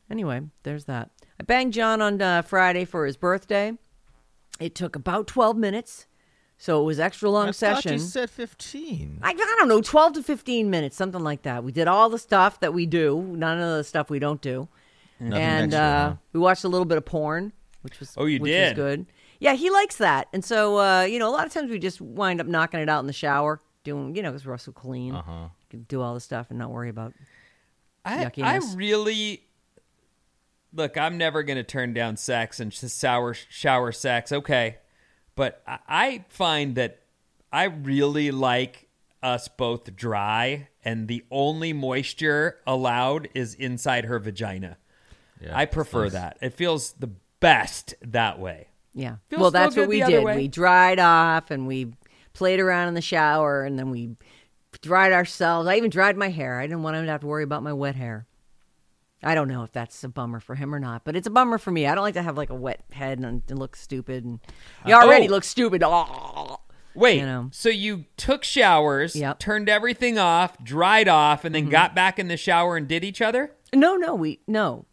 Anyway, 0.10 0.42
there's 0.64 0.86
that. 0.86 1.10
I 1.42 1.44
banged 1.44 1.74
John 1.74 2.04
on 2.04 2.22
uh, 2.22 2.44
Friday 2.44 2.86
for 2.86 3.08
his 3.08 3.18
birthday. 3.18 3.74
It 4.60 4.76
took 4.76 4.96
about 4.96 5.26
12 5.26 5.58
minutes. 5.58 6.06
So 6.60 6.80
it 6.80 6.86
was 6.86 7.00
extra 7.00 7.32
long 7.32 7.48
I 7.48 7.52
session. 7.52 7.94
thought 7.94 7.94
you 7.94 7.98
said 8.00 8.30
15. 8.30 9.22
I, 9.24 9.30
I 9.32 9.34
don't 9.34 9.68
know, 9.68 9.82
12 9.82 10.14
to 10.14 10.22
15 10.24 10.70
minutes, 10.70 10.96
something 10.96 11.24
like 11.24 11.42
that. 11.42 11.64
We 11.64 11.72
did 11.72 11.88
all 11.88 12.12
the 12.12 12.20
stuff 12.20 12.60
that 12.60 12.76
we 12.76 12.86
do, 12.86 13.20
none 13.36 13.58
of 13.60 13.78
the 13.78 13.84
stuff 13.84 14.12
we 14.12 14.20
don't 14.20 14.40
do. 14.40 14.68
Nothing 15.20 15.42
and 15.44 15.74
extra, 15.74 15.80
uh, 15.84 16.10
huh? 16.10 16.16
we 16.34 16.40
watched 16.40 16.64
a 16.64 16.68
little 16.68 16.86
bit 16.86 17.00
of 17.00 17.06
porn, 17.06 17.54
which 17.82 18.00
was 18.00 18.14
Oh, 18.16 18.26
you 18.26 18.40
which 18.40 18.52
did? 18.52 18.78
was 18.78 18.84
good. 18.84 19.06
Yeah, 19.40 19.54
he 19.56 19.72
likes 19.72 19.96
that. 19.96 20.28
And 20.32 20.46
so, 20.46 20.78
uh, 20.78 21.02
you 21.02 21.18
know, 21.18 21.28
a 21.28 21.34
lot 21.34 21.48
of 21.48 21.52
times 21.54 21.72
we 21.72 21.80
just 21.80 22.00
wind 22.00 22.40
up 22.40 22.46
knocking 22.46 22.80
it 22.80 22.90
out 22.90 23.00
in 23.00 23.08
the 23.08 23.14
shower, 23.14 23.60
doing, 23.84 24.16
you 24.16 24.22
know, 24.22 24.30
because 24.30 24.46
we're 24.46 24.56
so 24.60 24.72
clean. 24.72 25.16
Uh-huh. 25.16 25.48
Can 25.72 25.82
do 25.90 26.02
all 26.04 26.14
the 26.14 26.20
stuff 26.20 26.52
and 26.52 26.60
not 26.60 26.70
worry 26.70 26.90
about. 26.90 27.16
I, 28.06 28.30
I 28.40 28.60
really 28.76 29.42
look. 30.74 30.98
I'm 30.98 31.18
never 31.18 31.44
going 31.44 31.58
to 31.58 31.64
turn 31.64 31.94
down 31.94 32.18
sex 32.18 32.60
and 32.60 32.72
just 32.72 32.98
sour 32.98 33.34
shower 33.34 33.92
sex. 33.92 34.32
Okay, 34.32 34.78
but 35.36 35.62
I, 35.68 35.80
I 35.88 36.26
find 36.30 36.76
that 36.76 37.02
I 37.52 37.66
really 37.66 38.32
like 38.32 38.88
us 39.24 39.48
both 39.48 39.96
dry, 39.96 40.70
and 40.84 41.08
the 41.08 41.24
only 41.30 41.74
moisture 41.74 42.58
allowed 42.66 43.30
is 43.34 43.54
inside 43.54 44.06
her 44.06 44.20
vagina. 44.20 44.78
Yeah, 45.40 45.58
I 45.58 45.66
prefer 45.66 46.04
nice. 46.04 46.14
that. 46.14 46.38
It 46.42 46.54
feels 46.54 46.94
the 46.94 47.12
best 47.40 47.96
that 48.02 48.40
way. 48.40 48.68
Yeah. 48.94 49.18
Feels 49.30 49.42
well, 49.42 49.52
that's 49.52 49.76
what 49.76 49.88
we 49.88 50.02
did. 50.02 50.24
way. 50.24 50.36
We 50.36 50.48
dried 50.48 51.00
off 51.00 51.52
and 51.52 51.68
we 51.68 51.94
played 52.34 52.60
around 52.60 52.88
in 52.90 52.94
the 52.94 53.02
shower 53.02 53.64
and 53.64 53.78
then 53.78 53.90
we 53.90 54.16
dried 54.82 55.12
ourselves. 55.12 55.68
I 55.68 55.76
even 55.76 55.90
dried 55.90 56.18
my 56.18 56.30
hair. 56.30 56.60
I 56.60 56.68
didn't 56.68 56.84
want 56.84 56.98
him 56.98 57.06
to 57.06 57.12
have 57.12 57.22
to 57.22 57.28
worry 57.28 57.44
about 57.44 57.64
my 57.64 57.74
wet 57.74 57.96
hair. 57.96 58.26
I 59.24 59.36
don't 59.36 59.48
know 59.48 59.64
if 59.64 59.72
that's 59.72 60.04
a 60.04 60.10
bummer 60.10 60.40
for 60.40 60.56
him 60.56 60.74
or 60.74 60.80
not, 60.80 61.04
but 61.04 61.16
it's 61.16 61.28
a 61.28 61.32
bummer 61.32 61.58
for 61.58 61.72
me. 61.72 61.86
I 61.86 61.94
don't 61.96 62.04
like 62.04 62.16
to 62.16 62.24
have 62.24 62.38
like 62.38 62.50
a 62.50 62.56
wet 62.56 62.84
head 62.92 63.20
and 63.20 63.44
it 63.48 63.56
looks 63.56 63.82
stupid. 63.82 64.26
And 64.26 64.40
you 64.86 64.94
already 64.94 65.28
oh. 65.28 65.32
look 65.32 65.44
stupid. 65.44 65.84
Oh. 65.86 66.58
Wait, 66.94 67.20
You 67.20 67.26
know. 67.26 67.50
so 67.54 67.70
you 67.70 68.06
took 68.18 68.44
showers, 68.44 69.16
Yep. 69.16 69.36
Mm-hmm. 69.36 69.38
turned 69.38 69.70
everything 69.70 70.18
off, 70.18 70.62
dried 70.64 71.08
off, 71.08 71.46
and 71.46 71.56
then 71.56 71.70
got 71.70 71.96
back 71.96 72.20
in 72.20 72.28
the 72.28 72.36
shower 72.36 72.76
and 72.76 72.88
did 72.88 73.04
each 73.04 73.22
other? 73.22 73.52
No, 73.74 73.96
no, 73.96 74.16
we 74.16 74.40
no. 74.48 74.86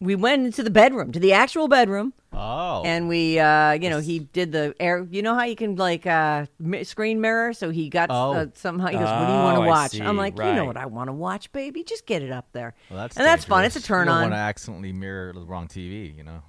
We 0.00 0.14
went 0.14 0.46
into 0.46 0.62
the 0.62 0.70
bedroom, 0.70 1.10
to 1.12 1.18
the 1.18 1.32
actual 1.32 1.66
bedroom. 1.66 2.12
Oh. 2.32 2.82
And 2.84 3.08
we, 3.08 3.38
uh, 3.40 3.72
you 3.72 3.90
know, 3.90 3.98
he 3.98 4.20
did 4.20 4.52
the 4.52 4.74
air. 4.78 5.04
You 5.10 5.22
know 5.22 5.34
how 5.34 5.42
you 5.44 5.56
can 5.56 5.74
like 5.74 6.06
uh, 6.06 6.46
mi- 6.60 6.84
screen 6.84 7.20
mirror. 7.20 7.52
So 7.52 7.70
he 7.70 7.88
got 7.88 8.08
Oh. 8.10 8.32
uh, 8.34 8.46
somehow. 8.54 8.86
He 8.88 8.92
goes, 8.96 9.08
"What 9.08 9.26
do 9.26 9.32
you 9.32 9.38
want 9.38 9.58
Oh, 9.58 9.60
to 9.62 9.66
I 9.66 9.68
watch?" 9.70 9.90
see. 9.92 10.02
I'm 10.02 10.16
like, 10.16 10.36
"You 10.36 10.44
Right. 10.44 10.54
know 10.54 10.64
what 10.66 10.76
I 10.76 10.86
want 10.86 11.08
to 11.08 11.12
watch, 11.14 11.50
baby. 11.52 11.82
Just 11.82 12.06
get 12.06 12.22
it 12.22 12.30
up 12.30 12.46
there." 12.52 12.74
well, 12.90 13.00
that's 13.00 13.16
and 13.16 13.26
that's 13.26 13.44
fun. 13.44 13.64
It's 13.64 13.74
a 13.76 13.82
turn 13.82 14.02
you 14.06 14.12
don't 14.12 14.14
on. 14.16 14.22
want 14.22 14.34
to 14.34 14.38
accidentally 14.38 14.92
mirror 14.92 15.32
the 15.32 15.40
wrong 15.40 15.66
TV, 15.66 16.16
you 16.16 16.22
know? 16.22 16.42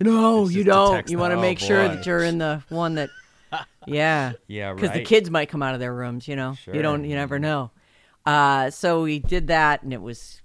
No, 0.00 0.42
It's 0.44 0.52
you 0.52 0.64
just 0.64 0.74
don't. 0.74 1.08
You 1.10 1.16
want 1.16 1.30
to 1.32 1.38
Oh, 1.38 1.40
make 1.40 1.60
sure 1.60 1.88
boy. 1.88 1.94
that 1.94 2.04
you're 2.06 2.24
in 2.24 2.36
the 2.38 2.62
one 2.68 2.96
that. 2.96 3.08
Yeah. 3.86 4.32
Yeah, 4.48 4.74
Because 4.74 4.90
the 4.90 4.98
right. 4.98 5.06
kids 5.06 5.30
might 5.30 5.48
come 5.48 5.62
out 5.62 5.72
of 5.74 5.80
their 5.80 5.94
rooms. 5.94 6.28
You 6.28 6.36
know, 6.36 6.56
you 6.72 6.82
don't. 6.82 7.04
You 7.04 7.14
never 7.14 7.38
know. 7.38 7.70
Uh, 8.26 8.70
so 8.70 9.02
we 9.04 9.18
did 9.18 9.46
that, 9.46 9.82
and 9.82 9.92
it 9.94 10.00
was. 10.02 10.41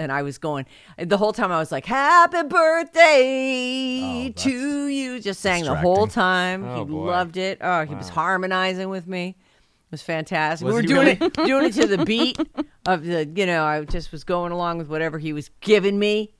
And 0.00 0.10
I 0.10 0.22
was 0.22 0.38
going 0.38 0.64
the 0.96 1.18
whole 1.18 1.32
time. 1.34 1.52
I 1.52 1.58
was 1.58 1.70
like, 1.70 1.84
"Happy 1.84 2.42
birthday 2.48 4.28
Oh, 4.28 4.32
to 4.34 4.86
you!" 4.86 5.20
Just 5.20 5.40
sang 5.40 5.64
the 5.64 5.74
whole 5.74 6.06
time. 6.06 6.64
Oh, 6.64 6.78
he 6.78 6.84
boy. 6.90 7.04
loved 7.04 7.36
it. 7.36 7.58
Oh, 7.60 7.84
he 7.84 7.94
was 7.94 8.08
harmonizing 8.08 8.88
with 8.88 9.06
me. 9.06 9.28
It 9.38 9.90
was 9.90 10.00
fantastic. 10.02 10.64
Was 10.64 10.74
we 10.74 10.80
were 10.80 10.86
doing 10.86 11.06
really? 11.18 11.26
it, 11.26 11.34
doing 11.34 11.64
it 11.66 11.72
to 11.74 11.86
the 11.86 12.04
beat 12.04 12.38
of 12.86 13.04
the. 13.04 13.26
You 13.34 13.44
know, 13.46 13.64
I 13.64 13.84
just 13.84 14.10
was 14.10 14.24
going 14.24 14.52
along 14.52 14.78
with 14.78 14.88
whatever 14.88 15.18
he 15.18 15.32
was 15.34 15.50
giving 15.60 15.98
me. 15.98 16.32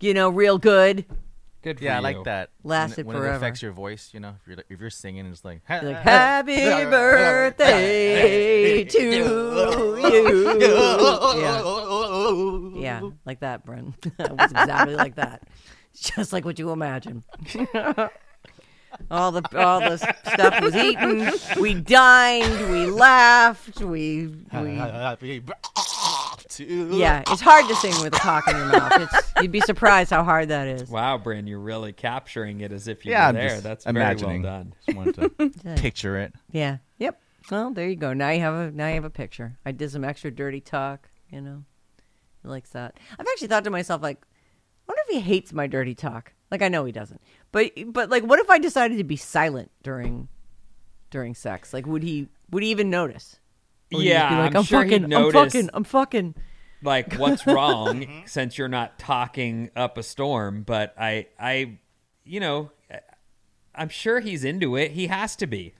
You 0.00 0.14
know, 0.14 0.30
real 0.30 0.56
good. 0.58 1.04
Good 1.62 1.78
for 1.78 1.84
Yeah, 1.84 1.96
I 1.96 2.00
like 2.00 2.22
that. 2.24 2.50
Lasted 2.62 3.06
when, 3.06 3.16
it- 3.16 3.18
when 3.18 3.22
forever. 3.24 3.34
it 3.34 3.38
affects 3.38 3.60
your 3.60 3.72
voice, 3.72 4.10
you 4.14 4.20
know, 4.20 4.34
if 4.40 4.46
you're 4.46 4.64
if 4.70 4.80
you're 4.80 4.88
singing, 4.90 5.26
it's 5.26 5.44
like, 5.44 5.62
Like, 5.68 5.96
Happy 6.02 6.54
birthday 6.90 8.84
to 8.88 9.02
you. 9.02 9.96
Yeah. 11.40 11.62
Yeah, 12.76 13.00
like 13.24 13.40
that, 13.40 13.64
Brent. 13.64 13.94
it 14.18 14.32
was 14.32 14.50
exactly 14.50 14.94
like 14.96 15.16
that. 15.16 15.42
Just 15.94 16.32
like 16.32 16.44
what 16.44 16.58
you 16.58 16.70
imagine. 16.70 17.24
all 19.10 19.32
the 19.32 19.42
all 19.58 19.80
the 19.80 19.96
stuff 19.96 20.60
was 20.60 20.74
eaten. 20.76 21.30
We 21.60 21.74
dined. 21.74 22.70
We 22.70 22.86
laughed. 22.86 23.80
We 23.80 24.28
we. 24.52 24.74
Happy 24.76 25.42
Yeah, 26.58 27.22
it's 27.30 27.40
hard 27.40 27.66
to 27.68 27.74
sing 27.76 27.92
with 28.02 28.14
a 28.14 28.18
cock 28.18 28.46
in 28.48 28.56
your 28.56 28.66
mouth. 28.66 28.92
It's, 29.00 29.32
you'd 29.42 29.52
be 29.52 29.60
surprised 29.60 30.10
how 30.10 30.24
hard 30.24 30.48
that 30.48 30.66
is. 30.66 30.88
Wow, 30.88 31.18
Bryn, 31.18 31.46
you're 31.46 31.58
really 31.58 31.92
capturing 31.92 32.60
it 32.60 32.72
as 32.72 32.88
if 32.88 33.04
you 33.04 33.12
Yeah, 33.12 33.24
were 33.24 33.28
I'm 33.28 33.34
there. 33.34 33.60
That's 33.60 33.86
imagining. 33.86 34.42
very 34.42 34.54
well 34.54 34.64
done. 34.64 34.74
Just 34.86 34.96
wanted 34.96 35.38
to 35.64 35.76
picture 35.82 36.18
it. 36.18 36.34
Yeah. 36.52 36.78
Yep. 36.98 37.20
Well, 37.50 37.70
there 37.72 37.88
you 37.88 37.96
go. 37.96 38.12
Now 38.12 38.30
you 38.30 38.40
have 38.40 38.54
a 38.54 38.70
now 38.70 38.88
you 38.88 38.94
have 38.94 39.04
a 39.04 39.10
picture. 39.10 39.56
I 39.64 39.72
did 39.72 39.90
some 39.90 40.04
extra 40.04 40.30
dirty 40.30 40.60
talk. 40.60 41.08
You 41.30 41.40
know, 41.40 41.64
he 42.46 42.50
likes 42.50 42.70
that. 42.70 42.98
I've 43.18 43.26
actually 43.26 43.48
thought 43.48 43.64
to 43.64 43.70
myself, 43.70 44.02
like, 44.02 44.18
I 44.22 44.92
wonder 44.92 45.02
if 45.08 45.14
he 45.14 45.20
hates 45.20 45.52
my 45.52 45.66
dirty 45.66 45.94
talk. 45.94 46.32
Like, 46.50 46.62
I 46.62 46.68
know 46.68 46.84
he 46.84 46.92
doesn't, 46.92 47.20
but 47.52 47.72
but 47.88 48.08
like, 48.08 48.22
what 48.22 48.38
if 48.38 48.48
I 48.48 48.58
decided 48.58 48.98
to 48.98 49.04
be 49.04 49.16
silent 49.16 49.70
during 49.82 50.28
during 51.10 51.34
sex? 51.34 51.74
Like, 51.74 51.86
would 51.86 52.02
he 52.02 52.28
would 52.50 52.62
he 52.62 52.70
even 52.70 52.88
notice? 52.88 53.40
Or 53.92 53.98
would 53.98 54.04
he 54.04 54.10
just 54.10 54.14
Yeah, 54.22 54.28
be 54.28 54.36
like, 54.36 54.54
I'm 54.54 54.62
sure 54.62 54.82
fucking, 54.82 54.92
he'd 54.92 55.04
I'm 55.04 55.10
notice. 55.10 55.52
fucking, 55.52 55.70
I'm 55.74 55.84
fucking. 55.84 56.34
Like, 56.82 57.14
what's 57.14 57.46
wrong 57.46 58.00
mm-hmm. 58.02 58.26
since 58.26 58.58
you're 58.58 58.68
not 58.68 58.98
talking 58.98 59.70
up 59.74 59.98
a 59.98 60.02
storm? 60.02 60.62
But 60.62 60.94
I, 60.98 61.26
I, 61.38 61.78
you 62.24 62.38
know, 62.38 62.70
I'm 63.74 63.88
sure 63.88 64.20
he's 64.20 64.44
into 64.44 64.76
it. 64.76 64.92
He 64.92 65.08
has 65.08 65.34
to 65.36 65.46
be. 65.46 65.74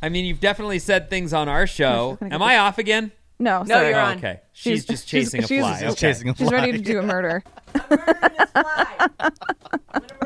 I 0.00 0.08
mean, 0.08 0.24
you've 0.24 0.40
definitely 0.40 0.78
said 0.78 1.10
things 1.10 1.32
on 1.32 1.48
our 1.48 1.66
show. 1.66 2.18
Am 2.20 2.42
I 2.42 2.56
off 2.58 2.78
again? 2.78 3.10
No, 3.38 3.62
No, 3.62 3.74
sorry. 3.74 3.88
you're 3.90 3.98
Oh, 4.00 4.04
on. 4.04 4.18
okay. 4.18 4.40
She's, 4.52 4.84
just 4.84 5.06
chasing 5.08 5.42
she's- 5.42 5.62
a 5.62 5.66
fly. 5.68 5.74
she's 5.78 5.82
okay. 5.90 5.94
Chasing 5.94 6.28
a 6.30 6.36
She's 6.36 6.48
fly. 6.48 6.58
ready 6.58 6.72
to 6.72 6.78
do 6.78 6.98
a 6.98 7.02
murder. 7.14 7.44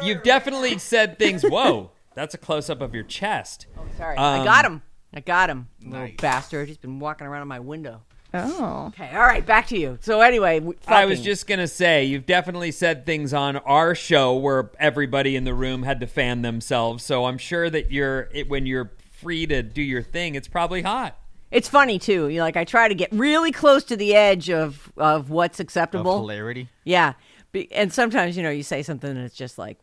You've 0.02 0.22
definitely 0.22 0.78
said 0.78 1.18
things. 1.18 1.42
Whoa, 1.42 1.90
that's 2.14 2.34
a 2.34 2.38
close 2.38 2.68
up 2.70 2.80
of 2.80 2.94
your 2.94 3.04
chest. 3.04 3.66
Oh, 3.78 3.82
sorry, 3.96 4.16
I 4.16 4.44
got 4.44 4.64
Um, 4.64 4.72
him. 4.74 4.82
I 5.14 5.20
got 5.20 5.50
him, 5.50 5.68
little 5.84 6.08
bastard. 6.20 6.68
He's 6.68 6.78
been 6.78 6.98
walking 6.98 7.26
around 7.26 7.42
on 7.42 7.48
my 7.48 7.60
window. 7.60 8.02
Oh. 8.34 8.86
Okay, 8.88 9.10
all 9.14 9.20
right, 9.20 9.44
back 9.44 9.66
to 9.66 9.78
you. 9.78 9.98
So 10.00 10.22
anyway, 10.22 10.62
I 10.86 11.04
was 11.04 11.20
just 11.20 11.46
gonna 11.46 11.68
say 11.68 12.04
you've 12.04 12.24
definitely 12.24 12.72
said 12.72 13.04
things 13.04 13.34
on 13.34 13.58
our 13.58 13.94
show 13.94 14.34
where 14.34 14.70
everybody 14.80 15.36
in 15.36 15.44
the 15.44 15.52
room 15.52 15.82
had 15.82 16.00
to 16.00 16.06
fan 16.06 16.40
themselves. 16.40 17.04
So 17.04 17.26
I'm 17.26 17.36
sure 17.36 17.68
that 17.68 17.92
you're 17.92 18.30
it, 18.32 18.48
when 18.48 18.64
you're 18.64 18.92
free 19.10 19.46
to 19.48 19.62
do 19.62 19.82
your 19.82 20.02
thing, 20.02 20.34
it's 20.34 20.48
probably 20.48 20.80
hot. 20.80 21.18
It's 21.52 21.68
funny 21.68 21.98
too. 21.98 22.28
You 22.28 22.40
like 22.40 22.56
I 22.56 22.64
try 22.64 22.88
to 22.88 22.94
get 22.94 23.12
really 23.12 23.52
close 23.52 23.84
to 23.84 23.96
the 23.96 24.14
edge 24.14 24.50
of 24.50 24.90
of 24.96 25.30
what's 25.30 25.60
Of 25.60 25.64
acceptable. 25.64 26.18
hilarity. 26.18 26.68
Yeah, 26.84 27.12
Be- 27.52 27.70
and 27.72 27.92
sometimes 27.92 28.36
you 28.36 28.42
know 28.42 28.50
you 28.50 28.62
say 28.62 28.82
something 28.82 29.10
and 29.10 29.20
it's 29.20 29.36
just 29.36 29.58
like 29.58 29.78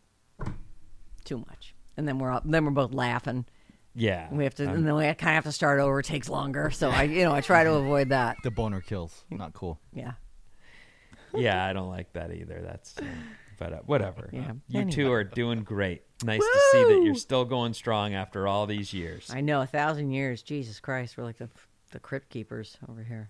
too 1.25 1.37
much, 1.37 1.75
and 1.95 2.07
then 2.07 2.17
we're 2.19 2.31
all, 2.31 2.41
then 2.43 2.65
we're 2.65 2.71
both 2.71 2.93
laughing. 2.93 3.45
Yeah. 3.95 4.27
We 4.31 4.43
have 4.45 4.55
to, 4.55 4.69
and 4.69 4.87
then 4.87 4.95
we 4.95 5.03
kind 5.03 5.13
of 5.13 5.19
have 5.21 5.43
to 5.45 5.51
start 5.51 5.79
over. 5.79 5.99
It 5.99 6.05
takes 6.05 6.29
longer, 6.29 6.69
so 6.71 6.89
I 6.89 7.03
you 7.03 7.23
know 7.23 7.33
I 7.33 7.41
try 7.41 7.63
to 7.63 7.73
avoid 7.73 8.09
that. 8.09 8.37
The 8.43 8.51
boner 8.51 8.81
kills. 8.81 9.23
Not 9.29 9.53
cool. 9.53 9.79
Yeah. 9.93 10.13
yeah, 11.35 11.65
I 11.65 11.73
don't 11.73 11.89
like 11.89 12.13
that 12.13 12.31
either. 12.33 12.61
That's, 12.65 12.97
uh, 12.97 13.03
but 13.59 13.73
uh, 13.73 13.77
whatever. 13.85 14.29
Yeah. 14.31 14.53
You 14.67 14.85
two 14.89 15.11
are 15.11 15.23
doing 15.23 15.61
great. 15.63 16.03
Nice 16.23 16.39
to 16.39 16.59
see 16.71 16.83
that 16.85 17.01
you're 17.03 17.15
still 17.15 17.45
going 17.45 17.73
strong 17.73 18.13
after 18.13 18.47
all 18.47 18.65
these 18.65 18.93
years. 18.93 19.29
I 19.33 19.41
know 19.41 19.61
a 19.61 19.65
thousand 19.67 20.11
years. 20.11 20.41
Jesus 20.41 20.79
Christ, 20.79 21.17
we're 21.17 21.23
like 21.25 21.37
the 21.37 21.49
the 21.91 21.99
crypt 21.99 22.29
keepers 22.29 22.77
over 22.89 23.03
here. 23.03 23.29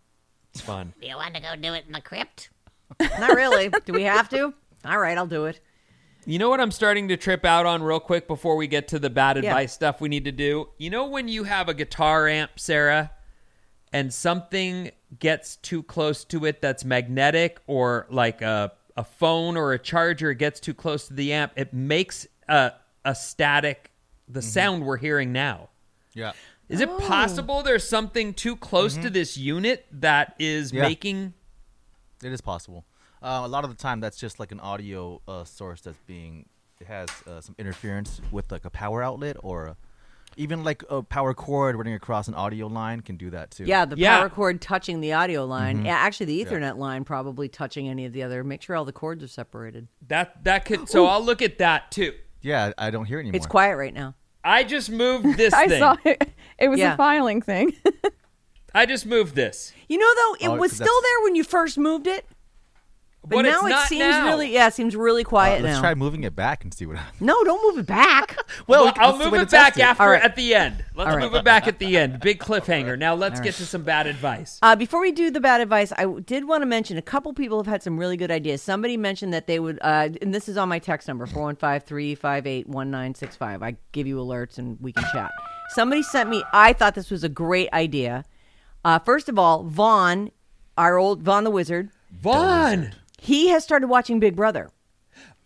It's 0.53 0.61
fun. 0.61 0.93
Do 1.01 1.07
you 1.07 1.15
want 1.15 1.35
to 1.35 1.41
go 1.41 1.55
do 1.55 1.73
it 1.73 1.85
in 1.87 1.93
the 1.93 2.01
crypt? 2.01 2.49
Not 2.99 3.35
really. 3.35 3.69
Do 3.85 3.93
we 3.93 4.03
have 4.03 4.29
to? 4.29 4.53
All 4.85 4.99
right, 4.99 5.17
I'll 5.17 5.27
do 5.27 5.45
it. 5.45 5.59
You 6.25 6.37
know 6.39 6.49
what 6.49 6.59
I'm 6.59 6.71
starting 6.71 7.07
to 7.09 7.17
trip 7.17 7.45
out 7.45 7.65
on 7.65 7.81
real 7.81 7.99
quick 7.99 8.27
before 8.27 8.55
we 8.55 8.67
get 8.67 8.87
to 8.89 8.99
the 8.99 9.09
bad 9.09 9.37
Yeah. 9.37 9.49
advice 9.51 9.73
stuff 9.73 10.01
we 10.01 10.09
need 10.09 10.25
to 10.25 10.31
do? 10.31 10.69
You 10.77 10.89
know 10.89 11.05
when 11.07 11.27
you 11.27 11.43
have 11.45 11.69
a 11.69 11.73
guitar 11.73 12.27
amp, 12.27 12.59
Sarah, 12.59 13.11
and 13.93 14.13
something 14.13 14.91
gets 15.17 15.55
too 15.57 15.81
close 15.83 16.23
to 16.25 16.45
it 16.45 16.61
that's 16.61 16.83
magnetic 16.85 17.61
or 17.67 18.05
like 18.09 18.41
a 18.41 18.73
a 18.99 19.03
phone 19.03 19.55
or 19.55 19.71
a 19.71 19.79
charger 19.79 20.33
gets 20.33 20.59
too 20.59 20.73
close 20.73 21.07
to 21.07 21.13
the 21.13 21.31
amp, 21.31 21.53
it 21.55 21.73
makes 21.73 22.27
a 22.49 22.73
a 23.05 23.15
static 23.15 23.91
the 24.27 24.41
sound 24.41 24.85
we're 24.85 24.97
hearing 24.97 25.31
now. 25.31 25.69
Yeah. 26.13 26.33
Is 26.67 26.81
it 26.81 26.89
possible 26.99 27.63
there's 27.63 27.87
something 27.87 28.33
too 28.33 28.55
close 28.57 28.95
to 28.97 29.09
this 29.09 29.37
unit 29.37 29.85
that 29.91 30.35
is 30.37 30.71
Yeah. 30.73 30.81
making 30.83 31.33
It 32.21 32.31
is 32.33 32.41
possible. 32.41 32.85
Uh, 33.21 33.41
a 33.43 33.47
lot 33.47 33.63
of 33.63 33.69
the 33.69 33.75
time, 33.77 33.99
that's 34.01 34.17
just 34.17 34.39
like 34.39 34.51
an 34.51 34.59
audio 34.59 35.21
uh, 35.27 35.45
source 35.45 35.81
that's 35.81 35.97
being 36.05 36.47
it 36.81 36.87
has 36.87 37.09
uh, 37.27 37.39
some 37.41 37.55
interference 37.57 38.21
with 38.31 38.51
like 38.51 38.65
a 38.65 38.69
power 38.69 39.01
outlet 39.01 39.37
or 39.41 39.65
a, 39.67 39.77
even 40.39 40.63
like 40.63 40.83
a 40.89 41.03
power 41.03 41.33
cord 41.33 41.75
running 41.75 41.93
across 41.93 42.27
an 42.27 42.33
audio 42.33 42.67
line 42.67 43.01
can 43.01 43.17
do 43.17 43.29
that 43.29 43.51
too. 43.51 43.65
Yeah, 43.65 43.85
the 43.85 43.97
Yeah. 43.97 44.17
power 44.19 44.29
cord 44.29 44.61
touching 44.61 45.01
the 45.01 45.13
audio 45.13 45.45
line. 45.45 45.77
Mm-hmm. 45.77 45.85
Yeah, 45.87 45.95
actually, 45.97 46.25
the 46.27 46.45
Ethernet 46.45 46.77
line 46.77 47.03
probably 47.03 47.47
touching 47.49 47.87
any 47.89 48.05
of 48.05 48.13
the 48.13 48.23
other. 48.23 48.43
Make 48.43 48.61
sure 48.61 48.75
all 48.75 48.85
the 48.85 48.91
cords 48.93 49.23
are 49.23 49.27
separated. 49.27 49.87
that 50.07 50.43
that 50.45 50.65
could 50.65 50.89
so 50.89 51.05
I'll 51.05 51.23
look 51.23 51.41
at 51.41 51.57
that 51.59 51.91
too. 51.91 52.13
Yeah, 52.41 52.71
I 52.77 52.89
don't 52.89 53.05
hear 53.05 53.17
it 53.19 53.23
anymore. 53.23 53.35
It's 53.37 53.45
quiet 53.45 53.75
right 53.75 53.93
now. 53.93 54.15
I 54.43 54.63
just 54.63 54.89
moved 54.89 55.25
this 55.37 55.53
I 55.53 55.67
thing. 55.67 55.79
saw 55.79 55.97
it. 56.05 56.29
It 56.57 56.69
was 56.69 56.79
Yeah. 56.79 56.93
a 56.93 56.97
filing 56.97 57.41
thing. 57.41 57.75
I 58.73 58.85
just 58.85 59.05
moved 59.05 59.35
this. 59.35 59.73
You 59.87 59.97
know, 59.97 60.09
though, 60.15 60.45
it 60.45 60.47
Oh, 60.47 60.55
was 60.55 60.71
'cause 60.71 60.75
still 60.77 60.85
that's- 60.85 61.03
there 61.03 61.23
when 61.25 61.35
you 61.35 61.43
first 61.43 61.77
moved 61.77 62.07
it, 62.07 62.25
but, 63.21 63.31
But 63.35 63.45
it's 63.45 63.61
now 63.61 63.67
it 63.83 63.87
seems 63.87 63.99
now. 64.01 64.25
really 64.27 64.53
yeah, 64.53 64.67
it 64.67 64.73
seems 64.73 64.95
really 64.95 65.23
Uh, 65.25 65.29
quiet 65.29 65.61
let's 65.61 65.75
now. 65.75 65.81
try 65.81 65.93
moving 65.93 66.23
it 66.23 66.35
back 66.35 66.63
and 66.63 66.73
see 66.73 66.85
what 66.85 66.97
happens. 66.97 67.19
No, 67.21 67.43
don't 67.43 67.61
move 67.63 67.79
it 67.83 67.85
back. 67.87 68.37
Well, 68.67 68.85
we- 68.85 68.91
I'll 68.97 69.17
move 69.17 69.33
it 69.33 69.49
back 69.51 69.77
it. 69.77 69.81
after 69.83 70.03
All 70.03 70.09
right. 70.09 70.21
at 70.21 70.35
the 70.35 70.53
end. 70.55 70.83
Let's 70.95 71.09
All 71.11 71.17
right. 71.17 71.23
move 71.23 71.35
it 71.35 71.43
back 71.43 71.67
at 71.67 71.79
the 71.79 71.97
end. 71.97 72.19
Big 72.19 72.39
cliffhanger. 72.39 72.97
Now 72.97 73.15
let's 73.15 73.39
get 73.39 73.55
to 73.55 73.65
some 73.65 73.83
bad 73.83 74.05
advice. 74.07 74.57
Uh, 74.61 74.75
before 74.75 75.01
we 75.01 75.11
do 75.11 75.29
the 75.31 75.39
bad 75.39 75.59
advice, 75.61 75.91
I 75.97 76.05
did 76.25 76.45
want 76.45 76.61
to 76.61 76.65
mention 76.65 76.97
a 76.97 77.01
couple 77.01 77.33
people 77.33 77.57
have 77.59 77.67
had 77.67 77.81
some 77.83 77.97
really 77.99 78.15
good 78.17 78.31
ideas. 78.31 78.61
Somebody 78.61 78.95
mentioned 78.97 79.33
that 79.33 79.47
they 79.47 79.59
would, 79.59 79.79
uh, 79.81 80.09
and 80.21 80.33
this 80.33 80.47
is 80.49 80.57
on 80.57 80.69
my 80.69 80.79
text 80.79 81.07
number 81.07 81.25
415 81.25 81.85
358 81.87 82.67
1965. 82.67 83.63
I 83.63 83.75
give 83.91 84.07
you 84.07 84.17
alerts 84.17 84.57
and 84.57 84.77
we 84.81 84.91
can 84.91 85.03
chat. 85.11 85.31
Somebody 85.69 86.03
sent 86.03 86.29
me, 86.29 86.43
I 86.53 86.73
thought 86.73 86.95
this 86.95 87.09
was 87.11 87.23
a 87.23 87.29
great 87.29 87.71
idea. 87.73 88.23
Uh, 88.83 88.99
first 88.99 89.29
of 89.29 89.37
all, 89.37 89.63
Vaughn, 89.63 90.31
our 90.77 90.97
old 90.97 91.21
Vaughn 91.21 91.43
the 91.43 91.51
Wizard, 91.51 91.89
Vaughn. 92.11 92.93
He 93.19 93.49
has 93.49 93.63
started 93.63 93.87
watching 93.87 94.19
Big 94.19 94.35
Brother. 94.35 94.69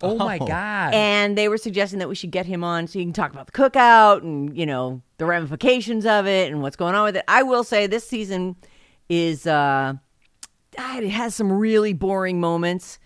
Oh 0.02 0.18
my 0.18 0.38
god. 0.38 0.94
And 0.94 1.38
they 1.38 1.48
were 1.48 1.58
suggesting 1.58 2.00
that 2.00 2.10
we 2.10 2.16
should 2.16 2.32
get 2.32 2.46
him 2.46 2.64
on 2.64 2.88
so 2.88 3.00
he 3.00 3.06
can 3.06 3.14
talk 3.14 3.32
about 3.32 3.46
the 3.46 3.54
cookout 3.54 4.22
and, 4.22 4.56
you 4.56 4.66
know, 4.66 5.02
the 5.18 5.26
ramifications 5.26 6.06
of 6.06 6.28
it 6.28 6.52
and 6.52 6.62
what's 6.62 6.76
going 6.76 6.94
on 6.94 7.06
with 7.06 7.16
it. 7.16 7.24
I 7.28 7.44
will 7.44 7.64
say 7.64 7.88
this 7.88 8.06
season 8.08 8.58
is 9.08 9.48
uh 9.48 9.94
it 10.78 11.10
has 11.10 11.36
some 11.36 11.52
really 11.52 11.94
boring 11.94 12.40
moments. 12.42 13.00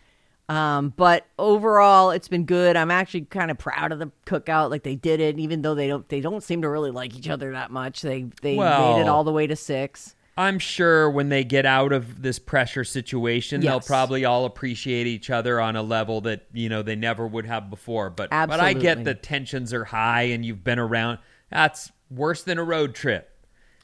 Um, 0.49 0.93
but 0.95 1.27
overall 1.37 2.11
it's 2.11 2.29
been 2.29 2.45
good. 2.45 2.75
I'm 2.75 2.89
actually 2.89 3.21
kind 3.25 3.51
of 3.51 3.57
proud 3.57 3.91
of 3.91 3.99
the 3.99 4.11
cookout. 4.25 4.71
Like 4.71 4.83
they 4.83 4.95
did 4.95 5.19
it, 5.19 5.37
even 5.37 5.61
though 5.61 5.75
they 5.75 5.87
don't 5.87 6.07
they 6.09 6.21
don't 6.21 6.41
seem 6.41 6.63
to 6.63 6.69
really 6.69 6.91
like 6.91 7.15
each 7.15 7.29
other 7.29 7.51
that 7.51 7.69
much. 7.69 8.01
They 8.01 8.25
they 8.41 8.55
made 8.57 9.01
it 9.01 9.07
all 9.07 9.23
the 9.23 9.31
way 9.33 9.45
to 9.45 9.55
six. 9.55 10.15
I'm 10.37 10.59
sure 10.59 11.09
when 11.09 11.29
they 11.29 11.43
get 11.43 11.65
out 11.65 11.91
of 11.91 12.21
this 12.21 12.37
pressure 12.37 12.83
situation, 12.83 13.61
they'll 13.61 13.79
probably 13.79 14.23
all 14.23 14.45
appreciate 14.45 15.07
each 15.07 15.31
other 15.31 15.59
on 15.59 15.75
a 15.75 15.81
level 15.81 16.21
that 16.21 16.45
you 16.53 16.69
know 16.69 16.83
they 16.83 16.95
never 16.95 17.25
would 17.25 17.47
have 17.47 17.71
before. 17.71 18.11
But 18.11 18.29
but 18.29 18.59
I 18.59 18.73
get 18.73 19.03
the 19.03 19.15
tensions 19.15 19.73
are 19.73 19.85
high 19.85 20.23
and 20.23 20.45
you've 20.45 20.63
been 20.63 20.77
around. 20.77 21.17
That's 21.49 21.91
worse 22.11 22.43
than 22.43 22.59
a 22.59 22.63
road 22.63 22.93
trip. 22.93 23.33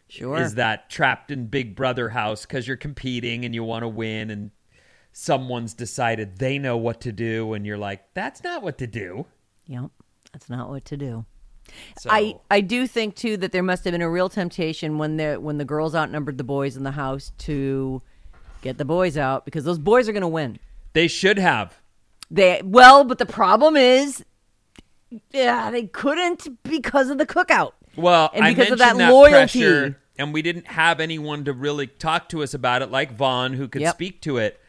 Sure. 0.08 0.38
Is 0.38 0.56
that 0.56 0.92
trapped 0.92 1.32
in 1.32 1.48
Big 1.48 1.76
Brother 1.76 2.10
house 2.10 2.46
because 2.46 2.68
you're 2.68 2.78
competing 2.78 3.46
and 3.46 3.56
you 3.56 3.64
want 3.64 3.82
to 3.82 3.88
win 3.88 4.30
and 4.30 4.52
someone's 5.12 5.74
decided 5.74 6.38
they 6.38 6.60
know 6.60 6.78
what 6.78 7.02
to 7.02 7.12
do 7.12 7.54
and 7.54 7.66
you're 7.66 7.78
like 7.78 8.04
that's 8.14 8.44
not 8.44 8.62
what 8.62 8.78
to 8.78 8.86
do. 8.86 9.26
Yep. 9.66 9.90
That's 10.32 10.50
not 10.50 10.70
what 10.70 10.86
to 10.86 10.98
do. 10.98 11.26
So 12.00 12.10
I, 12.12 12.36
I 12.52 12.62
do 12.62 12.86
think 12.88 13.16
too 13.16 13.38
that 13.38 13.52
there 13.52 13.64
must 13.64 13.84
have 13.86 13.92
been 13.94 14.02
a 14.02 14.10
real 14.10 14.30
temptation 14.30 14.98
when 14.98 15.18
the 15.18 15.36
when 15.36 15.58
the 15.58 15.66
girls 15.66 15.96
outnumbered 15.96 16.38
the 16.38 16.44
boys 16.44 16.78
in 16.78 16.84
the 16.84 16.92
house 16.92 17.32
to 17.40 18.02
get 18.62 18.78
the 18.78 18.86
boys 18.86 19.18
out 19.18 19.44
because 19.46 19.64
those 19.64 19.80
boys 19.80 20.08
are 20.08 20.12
going 20.14 20.22
to 20.22 20.28
win. 20.28 20.60
they 20.94 21.08
should 21.08 21.38
have. 21.40 21.80
They 22.32 22.62
well, 22.64 23.04
but 23.04 23.18
the 23.18 23.26
problem 23.26 23.76
is, 23.76 24.24
yeah, 25.32 25.70
they 25.72 25.84
couldn't 25.88 26.48
because 26.64 27.10
of 27.10 27.18
the 27.18 27.26
cookout. 27.26 27.74
Well, 27.96 28.30
And 28.34 28.56
because 28.56 28.72
of 28.72 28.80
mentioned 28.80 29.00
that 29.02 29.12
loyalty. 29.12 29.32
pressure, 29.62 30.00
and 30.18 30.34
we 30.34 30.42
didn't 30.42 30.66
have 30.68 31.00
anyone 31.00 31.46
to 31.46 31.54
really 31.54 31.86
talk 31.88 32.30
to 32.30 32.42
us 32.42 32.54
about 32.56 32.82
it, 32.82 32.90
like 32.90 33.12
Vaughn, 33.12 33.54
who 33.54 33.68
could 33.68 33.82
Yep. 33.84 33.94
speak 33.94 34.22
to 34.22 34.38
it. 34.38 34.60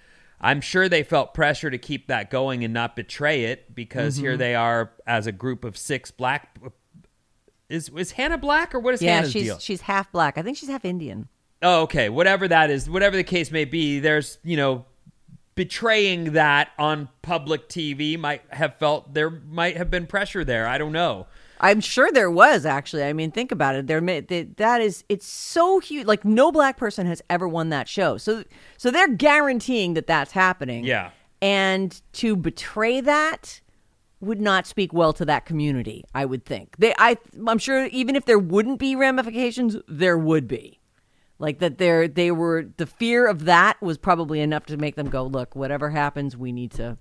I'm 0.41 0.61
sure 0.61 0.91
they 0.91 1.03
felt 1.03 1.33
pressure 1.33 1.71
to 1.71 1.79
keep 1.79 2.09
that 2.09 2.31
going 2.31 2.65
and 2.65 2.75
not 2.75 2.97
betray 2.97 3.45
it 3.45 3.75
because 3.75 4.17
Mm-hmm. 4.17 4.25
here 4.25 4.37
they 4.37 4.55
are 4.55 4.91
as 5.07 5.27
a 5.27 5.33
group 5.33 5.65
of 5.65 5.79
six 5.79 6.11
black. 6.11 6.59
Is 7.69 7.89
is 7.97 8.13
Hannah 8.13 8.39
black 8.39 8.75
or 8.75 8.79
what 8.79 8.95
is 8.95 9.03
Yeah, 9.03 9.17
Hannah's 9.17 9.33
she's 9.33 9.45
deal? 9.45 9.59
she's 9.59 9.83
half 9.83 10.13
black. 10.13 10.37
I 10.39 10.43
think 10.43 10.57
she's 10.57 10.69
half 10.69 10.85
Indian. 10.85 11.29
Oh, 11.63 11.83
okay. 11.83 12.09
Whatever 12.11 12.47
that 12.49 12.71
is, 12.71 12.91
whatever 12.91 13.17
the 13.17 13.25
case 13.25 13.51
may 13.51 13.65
be, 13.65 13.99
there's, 13.99 14.39
you 14.45 14.57
know, 14.57 14.85
betraying 15.55 16.33
that 16.33 16.71
on 16.79 17.09
public 17.23 17.69
TV 17.69 18.19
might 18.19 18.43
have 18.51 18.77
felt 18.77 19.15
there 19.15 19.31
might 19.31 19.77
have 19.77 19.91
been 19.91 20.07
pressure 20.07 20.45
there. 20.45 20.67
I 20.67 20.79
don't 20.79 20.93
know. 20.93 21.27
I'm 21.61 21.81
sure 21.81 22.11
there 22.13 22.31
was 22.31 22.67
actually. 22.67 23.05
I 23.05 23.13
mean, 23.15 23.31
think 23.31 23.51
about 23.51 23.77
it. 23.77 23.87
There, 23.87 24.01
that 24.01 24.81
is, 24.83 25.05
it's 25.09 25.27
so 25.27 25.79
huge. 25.79 26.07
Like 26.07 26.25
no 26.25 26.53
black 26.53 26.77
person 26.77 27.07
has 27.07 27.23
ever 27.31 27.49
won 27.49 27.71
that 27.71 27.89
show. 27.89 28.19
So, 28.19 28.45
so 28.77 28.91
they're 28.91 29.09
guaranteeing 29.09 29.95
that 29.95 30.07
that's 30.07 30.33
happening. 30.33 30.85
Yeah. 30.85 31.11
And 31.41 31.99
to 32.15 32.37
betray 32.37 33.01
that 33.01 33.61
would 34.25 34.41
not 34.41 34.67
speak 34.67 34.93
well 34.93 35.13
to 35.15 35.25
that 35.25 35.45
community. 35.45 36.05
I 36.15 36.25
would 36.25 36.45
think. 36.45 36.77
They, 36.79 36.95
I, 36.99 37.19
I'm 37.47 37.59
sure 37.59 37.87
even 37.87 38.17
if 38.17 38.25
there 38.25 38.39
wouldn't 38.39 38.79
be 38.79 38.97
ramifications, 38.97 39.77
there 39.89 40.19
would 40.19 40.49
be. 40.49 40.81
Like 41.39 41.59
that, 41.59 41.79
there, 41.79 42.07
they 42.07 42.31
were. 42.31 42.67
The 42.77 42.87
fear 42.87 43.27
of 43.27 43.45
that 43.47 43.81
was 43.83 43.99
probably 43.99 44.41
enough 44.41 44.67
to 44.67 44.77
make 44.77 44.95
them 44.95 45.11
go, 45.11 45.25
look, 45.25 45.57
whatever 45.57 45.91
happens, 45.91 46.37
we 46.37 46.53
need 46.53 46.71
to. 46.73 46.97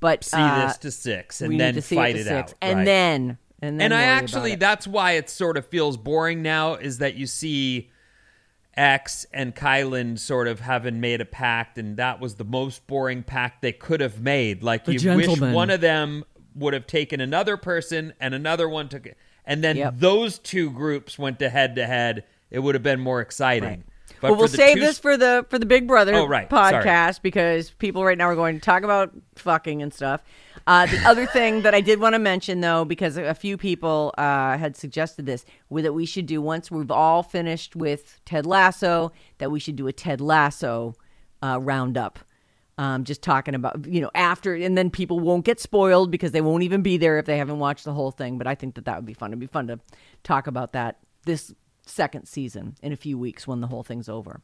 But 0.00 0.24
See 0.24 0.36
uh, 0.36 0.66
this 0.66 0.78
to 0.78 0.90
six 0.90 1.40
and 1.40 1.58
then 1.58 1.80
fight 1.80 2.16
it, 2.16 2.26
it, 2.26 2.32
out. 2.32 2.54
and 2.60 2.78
right. 2.78 2.84
then. 2.84 3.38
And, 3.62 3.80
then 3.80 3.86
and 3.86 3.94
I 3.94 4.02
actually 4.02 4.56
that's 4.56 4.86
why 4.86 5.12
it 5.12 5.30
sort 5.30 5.56
of 5.56 5.66
feels 5.66 5.96
boring 5.96 6.42
now 6.42 6.74
is 6.74 6.98
that 6.98 7.14
you 7.14 7.26
see 7.26 7.90
X 8.76 9.24
and 9.32 9.54
Kyland 9.54 10.18
sort 10.18 10.48
of 10.48 10.60
having 10.60 11.00
made 11.00 11.22
a 11.22 11.24
pact 11.24 11.78
and 11.78 11.96
that 11.96 12.20
was 12.20 12.34
the 12.34 12.44
most 12.44 12.86
boring 12.86 13.22
pact 13.22 13.62
they 13.62 13.72
could 13.72 14.00
have 14.00 14.20
made. 14.20 14.62
Like 14.62 14.84
The 14.84 14.94
you 14.96 15.16
wish 15.16 15.40
one 15.40 15.70
of 15.70 15.80
them 15.80 16.24
would 16.54 16.74
have 16.74 16.86
taken 16.86 17.20
another 17.20 17.56
person 17.56 18.12
and 18.20 18.34
another 18.34 18.68
one 18.68 18.88
took 18.88 19.06
it 19.06 19.16
and 19.44 19.62
then 19.62 19.76
Yep. 19.76 19.94
those 19.98 20.38
two 20.38 20.70
groups 20.70 21.18
went 21.18 21.38
to 21.40 21.48
head 21.50 21.76
to 21.76 21.86
head. 21.86 22.24
It 22.50 22.60
would 22.60 22.74
have 22.74 22.82
been 22.82 23.00
more 23.00 23.20
exciting. 23.20 23.84
But 24.20 24.30
well, 24.30 24.38
we'll 24.40 24.48
save 24.48 24.76
two- 24.76 24.80
this 24.80 24.98
for 24.98 25.16
the 25.18 25.44
for 25.50 25.58
the 25.58 25.66
Big 25.66 25.86
Brother 25.86 26.14
Oh, 26.14 26.26
right. 26.26 26.48
Sorry. 26.48 26.82
podcast 26.84 27.20
because 27.20 27.70
people 27.72 28.04
right 28.04 28.16
now 28.16 28.26
are 28.26 28.34
going 28.36 28.54
to 28.54 28.60
talk 28.60 28.82
about 28.82 29.12
fucking 29.36 29.82
and 29.82 29.92
stuff. 29.92 30.22
Uh, 30.66 30.86
the 30.86 30.98
other 31.06 31.26
thing 31.26 31.60
that 31.62 31.74
I 31.74 31.82
did 31.82 32.00
want 32.00 32.14
to 32.14 32.18
mention, 32.18 32.62
though, 32.62 32.86
because 32.86 33.18
a 33.18 33.34
few 33.34 33.58
people 33.58 34.14
uh, 34.16 34.56
had 34.56 34.76
suggested 34.78 35.26
this, 35.26 35.44
that 35.70 35.92
we 35.92 36.06
should 36.06 36.24
do 36.24 36.40
once 36.40 36.70
we've 36.70 36.90
all 36.90 37.22
finished 37.22 37.76
with 37.76 38.18
Ted 38.24 38.46
Lasso, 38.46 39.12
that 39.38 39.50
we 39.50 39.60
should 39.60 39.76
do 39.76 39.88
a 39.88 39.92
Ted 39.92 40.22
Lasso 40.22 40.94
uh, 41.42 41.58
roundup. 41.60 42.18
Um, 42.76 43.04
just 43.04 43.22
talking 43.22 43.54
about 43.54 43.86
you 43.86 44.00
know 44.00 44.10
after, 44.16 44.52
and 44.54 44.76
then 44.76 44.90
people 44.90 45.20
won't 45.20 45.44
get 45.44 45.60
spoiled 45.60 46.10
because 46.10 46.32
they 46.32 46.40
won't 46.40 46.64
even 46.64 46.82
be 46.82 46.96
there 46.96 47.18
if 47.18 47.24
they 47.26 47.38
haven't 47.38 47.60
watched 47.60 47.84
the 47.84 47.92
whole 47.92 48.10
thing. 48.10 48.36
But 48.36 48.48
I 48.48 48.56
think 48.56 48.74
that 48.74 48.84
that 48.86 48.96
would 48.96 49.06
be 49.06 49.14
fun. 49.14 49.30
It'd 49.30 49.38
be 49.38 49.46
fun 49.46 49.68
to 49.68 49.78
talk 50.24 50.48
about 50.48 50.72
that 50.72 50.98
this 51.24 51.54
second 51.86 52.26
season 52.26 52.74
in 52.82 52.92
a 52.92 52.96
few 52.96 53.16
weeks 53.16 53.46
when 53.46 53.60
the 53.60 53.68
whole 53.68 53.84
thing's 53.84 54.08
over. 54.08 54.40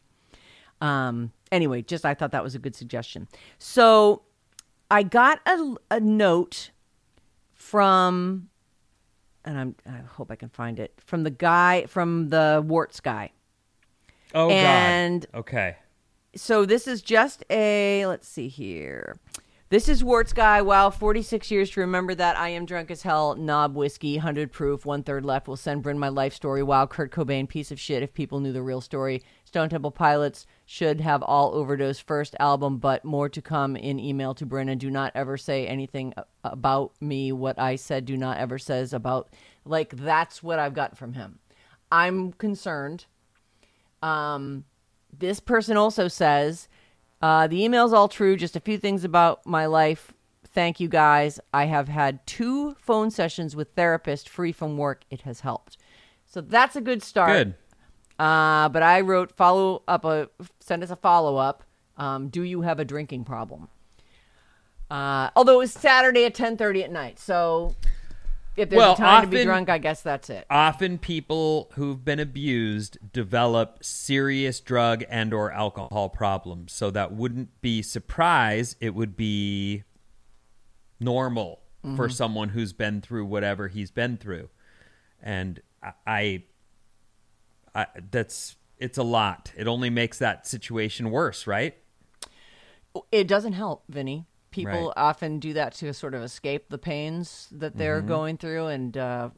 Um, 0.81 1.33
anyway, 1.51 1.83
just 1.83 2.07
I 2.07 2.15
thought 2.15 2.31
that 2.33 2.45
was 2.45 2.55
a 2.55 2.59
good 2.61 2.77
suggestion. 2.77 3.27
So 3.59 4.23
I 4.91 5.03
got 5.03 5.41
a, 5.47 5.75
a 5.91 5.99
note 6.01 6.71
from, 7.53 8.49
and 9.45 9.59
I'm, 9.59 9.75
I 9.87 9.99
hope 10.07 10.31
I 10.31 10.37
can 10.37 10.49
find 10.51 10.79
it 10.79 10.95
from 11.05 11.23
the 11.25 11.31
guy 11.31 11.87
from 11.87 12.29
the 12.29 12.63
warts 12.67 13.01
guy. 13.01 13.33
Oh 14.35 14.51
And- 14.51 15.27
God. 15.33 15.39
Okay. 15.41 15.77
So 16.37 16.65
this 16.65 16.87
is 16.87 17.03
just 17.03 17.45
a 17.51 18.07
let's 18.07 18.29
see 18.29 18.49
here. 18.49 19.17
This 19.69 19.89
is 19.89 20.03
Warts 20.03 20.33
Guy. 20.33 20.63
Wow, 20.63 20.91
46 20.91 21.49
years 21.51 21.71
to 21.71 21.81
remember 21.81 22.13
that. 22.17 22.37
I 22.37 22.49
am 22.49 22.67
drunk 22.67 22.91
as 22.91 23.03
hell. 23.03 23.37
Knob 23.37 23.77
whiskey, 23.77 24.17
100 24.17 24.51
proof, 24.51 24.85
one 24.85 25.05
third 25.05 25.25
left. 25.25 25.47
Will 25.47 25.57
send 25.57 25.83
Bryn 25.85 25.97
my 25.97 26.09
life 26.09 26.35
story. 26.35 26.61
Wow, 26.61 26.87
Kurt 26.87 27.13
Cobain, 27.13 27.49
piece 27.49 27.71
of 27.71 27.79
shit. 27.79 28.03
If 28.03 28.13
people 28.13 28.41
knew 28.41 28.53
the 28.53 28.63
real 28.63 28.81
story, 28.81 29.23
Stone 29.45 29.69
Temple 29.69 29.93
Pilots 29.93 30.45
should 30.67 31.01
have 31.01 31.23
all 31.23 31.55
overdose 31.55 32.01
first 32.01 32.35
album, 32.41 32.79
but 32.79 33.05
more 33.05 33.29
to 33.29 33.41
come 33.41 33.77
in 33.77 34.01
email 34.01 34.35
to 34.35 34.47
Bryn. 34.47 34.69
And 34.69 34.81
do 34.81 34.91
not 34.91 35.13
ever 35.15 35.37
say 35.37 35.69
anything 35.69 36.15
about 36.43 36.93
me. 37.01 37.31
What 37.31 37.57
I 37.57 37.77
said, 37.77 38.05
do 38.05 38.17
not 38.17 38.39
ever 38.39 38.59
says 38.59 38.93
about. 38.93 39.33
Like 39.65 39.97
that's 39.97 40.43
what 40.43 40.59
I've 40.59 40.75
got 40.75 40.99
from 40.99 41.13
him. 41.13 41.39
I'm 41.93 42.33
concerned. 42.33 43.07
Um, 44.03 44.65
this 45.19 45.41
person 45.41 45.77
also 45.77 46.09
says 46.09 46.69
uh, 47.23 47.47
the 47.47 47.63
email's 47.63 47.93
all 47.93 48.09
true. 48.09 48.37
Just 48.37 48.57
a 48.57 48.61
few 48.61 48.79
things 48.79 49.05
about 49.05 49.45
my 49.47 49.67
life. 49.67 50.13
Thank 50.53 50.81
you 50.81 50.89
guys. 50.89 51.39
I 51.55 51.67
have 51.67 51.89
had 51.89 52.27
two 52.27 52.75
phone 52.75 53.11
sessions 53.11 53.55
with 53.55 53.69
therapist 53.77 54.29
free 54.29 54.53
from 54.53 54.77
work. 54.77 55.05
It 55.11 55.23
has 55.23 55.41
helped. 55.41 55.77
So 56.27 56.41
that's 56.41 56.77
a 56.77 56.81
good 56.81 57.03
start. 57.03 57.31
Good. 57.31 57.55
Uh, 58.19 58.69
but 58.69 58.83
I 58.83 59.01
wrote 59.01 59.33
follow 59.37 59.83
up 59.89 60.05
a 60.05 60.29
send 60.59 60.83
us 60.83 60.91
a 60.91 60.97
follow 60.97 61.37
up. 61.37 61.65
Um, 61.97 62.29
do 62.29 62.43
you 62.43 62.63
have 62.63 62.79
a 62.79 62.85
drinking 62.85 63.25
problem? 63.25 63.69
Uh, 64.91 65.31
although 65.37 65.55
it 65.55 65.59
was 65.59 65.73
Saturday 65.73 66.25
at 66.25 66.35
ten 66.35 66.57
thirty 66.57 66.83
at 66.83 66.91
night, 66.91 67.19
so 67.19 67.75
if 68.61 68.71
there's 68.71 68.79
Well, 68.79 68.93
a 68.95 68.97
time 68.97 69.23
to 69.25 69.29
be 69.29 69.37
often- 69.39 69.47
drunk, 69.47 69.69
I 69.69 69.79
guess 69.79 70.03
that's 70.03 70.31
it. 70.31 70.47
Often 70.51 70.99
people 70.99 71.71
who've 71.75 72.05
been 72.05 72.21
abused 72.21 72.99
develop 73.13 73.79
serious 73.83 74.61
drug 74.61 75.05
and 75.09 75.33
or 75.35 75.51
alcohol 75.53 76.09
problems. 76.09 76.73
So 76.73 76.91
that 76.91 77.13
wouldn't 77.13 77.61
be 77.61 77.83
surprise. 77.83 78.77
It 78.81 78.95
would 78.95 79.17
be 79.17 79.85
normal 80.99 81.61
for 81.97 82.07
Mm-hmm. 82.09 82.13
someone 82.13 82.49
who's 82.51 82.73
been 82.75 83.01
through 83.01 83.25
whatever 83.25 83.69
he's 83.69 83.91
been 83.91 84.19
through. 84.19 84.51
And 85.23 85.61
I, 85.83 85.93
I, 86.07 86.43
I 87.75 87.87
that's 88.11 88.57
it's 88.79 88.99
a 88.99 89.03
lot. 89.03 89.53
It 89.57 89.67
only 89.67 89.89
makes 89.91 90.19
that 90.19 90.47
situation 90.47 91.11
worse, 91.11 91.47
right? 91.47 91.75
It 93.13 93.27
doesn't 93.29 93.53
help, 93.55 93.85
Vinny. 93.89 94.27
People 94.51 94.87
Right. 94.87 94.93
often 94.97 95.39
do 95.39 95.53
that 95.53 95.75
to 95.75 95.93
sort 95.95 96.15
of 96.15 96.23
escape 96.23 96.69
the 96.71 96.79
pains 96.79 97.49
that 97.53 97.77
they're 97.77 97.99
Mm-hmm. 98.01 98.09
going 98.09 98.37
through 98.37 98.67
and 98.67 98.97
uh, 98.97 99.31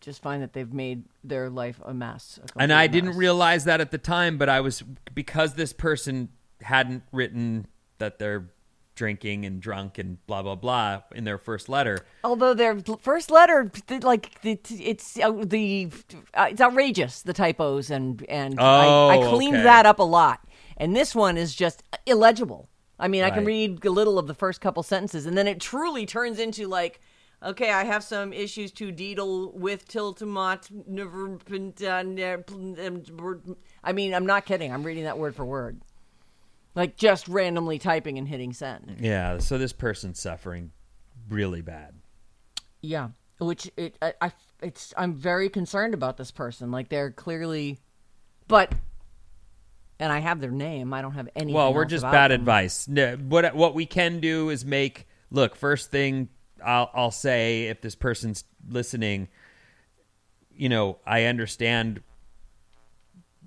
just 0.00 0.22
find 0.22 0.42
that 0.42 0.52
they've 0.52 0.72
made 0.72 1.04
their 1.22 1.50
life 1.50 1.80
a 1.84 1.92
mess. 1.94 2.38
a 2.56 2.62
and 2.62 2.72
I 2.72 2.86
complete 2.86 3.02
didn't 3.02 3.18
realize 3.18 3.64
that 3.64 3.80
at 3.80 3.90
the 3.90 3.98
time, 3.98 4.38
but 4.38 4.48
I 4.48 4.60
was 4.60 4.82
because 5.14 5.54
this 5.54 5.72
person 5.72 6.28
hadn't 6.62 7.02
written 7.12 7.66
that 7.98 8.18
they're 8.18 8.50
drinking 8.96 9.44
and 9.44 9.60
drunk 9.60 9.98
and 9.98 10.24
blah 10.26 10.40
blah 10.42 10.54
blah 10.54 11.02
in 11.14 11.24
their 11.24 11.36
first 11.38 11.68
letter. 11.68 11.98
Although 12.22 12.54
their 12.54 12.78
first 13.00 13.30
letter, 13.30 13.70
like 14.02 14.38
it's 14.44 15.18
uh, 15.18 15.32
the 15.32 15.90
uh, 16.32 16.46
it's 16.50 16.60
outrageous 16.60 17.22
the 17.22 17.32
typos 17.32 17.90
and 17.90 18.24
and 18.28 18.58
I, 18.60 18.84
I 18.86 19.16
Oh, 19.18 19.30
cleaned 19.30 19.56
okay. 19.56 19.64
that 19.64 19.84
up 19.84 19.98
a 19.98 20.02
lot. 20.04 20.40
And 20.76 20.94
this 20.94 21.14
one 21.14 21.36
is 21.36 21.54
just 21.54 21.82
illegible. 22.06 22.68
I 22.98 23.08
mean, 23.08 23.24
I 23.24 23.30
can 23.30 23.44
read 23.44 23.84
a 23.84 23.90
little 23.90 24.18
of 24.18 24.26
the 24.26 24.34
first 24.34 24.60
couple 24.60 24.82
sentences, 24.82 25.26
and 25.26 25.36
then 25.36 25.48
it 25.48 25.60
truly 25.60 26.06
turns 26.06 26.38
into 26.38 26.68
like, 26.68 27.00
okay, 27.42 27.70
I 27.70 27.84
have 27.84 28.04
some 28.04 28.32
issues 28.32 28.70
to 28.72 28.92
deal 28.92 29.50
with 29.52 29.86
till 29.88 30.14
tomat. 30.14 30.70
I 33.82 33.92
mean, 33.92 34.14
I'm 34.14 34.26
not 34.26 34.46
kidding. 34.46 34.72
I'm 34.72 34.84
reading 34.84 35.04
that 35.04 35.18
word 35.18 35.34
for 35.34 35.44
word, 35.44 35.80
like 36.74 36.96
just 36.96 37.28
randomly 37.28 37.78
typing 37.78 38.16
and 38.16 38.28
hitting 38.28 38.52
send. 38.52 38.98
Yeah, 39.00 39.38
so 39.38 39.58
this 39.58 39.72
person's 39.72 40.20
suffering 40.20 40.70
really 41.28 41.62
bad. 41.62 41.94
Yeah, 42.80 43.08
which 43.38 43.70
it 43.76 43.96
I, 44.00 44.14
I 44.20 44.32
it's 44.62 44.94
I'm 44.96 45.14
very 45.14 45.48
concerned 45.48 45.94
about 45.94 46.16
this 46.16 46.30
person. 46.30 46.70
Like 46.70 46.88
they're 46.90 47.10
clearly, 47.10 47.78
but 48.46 48.72
and 50.00 50.12
I 50.12 50.18
have 50.20 50.40
their 50.40 50.50
name. 50.50 50.92
I 50.92 51.02
don't 51.02 51.12
have 51.12 51.28
any. 51.36 51.52
Well, 51.52 51.72
we're 51.74 51.84
just 51.84 52.02
bad 52.02 52.32
advice. 52.32 52.88
No, 52.88 53.16
what 53.16 53.54
what 53.54 53.74
we 53.74 53.86
can 53.86 54.20
do 54.20 54.50
is 54.50 54.64
make 54.64 55.06
look. 55.30 55.56
First 55.56 55.90
thing 55.90 56.28
I'll 56.64 56.90
I'll 56.94 57.10
say 57.10 57.64
if 57.64 57.80
this 57.80 57.94
person's 57.94 58.44
listening, 58.68 59.28
you 60.54 60.68
know, 60.68 60.98
I 61.06 61.24
understand. 61.24 62.02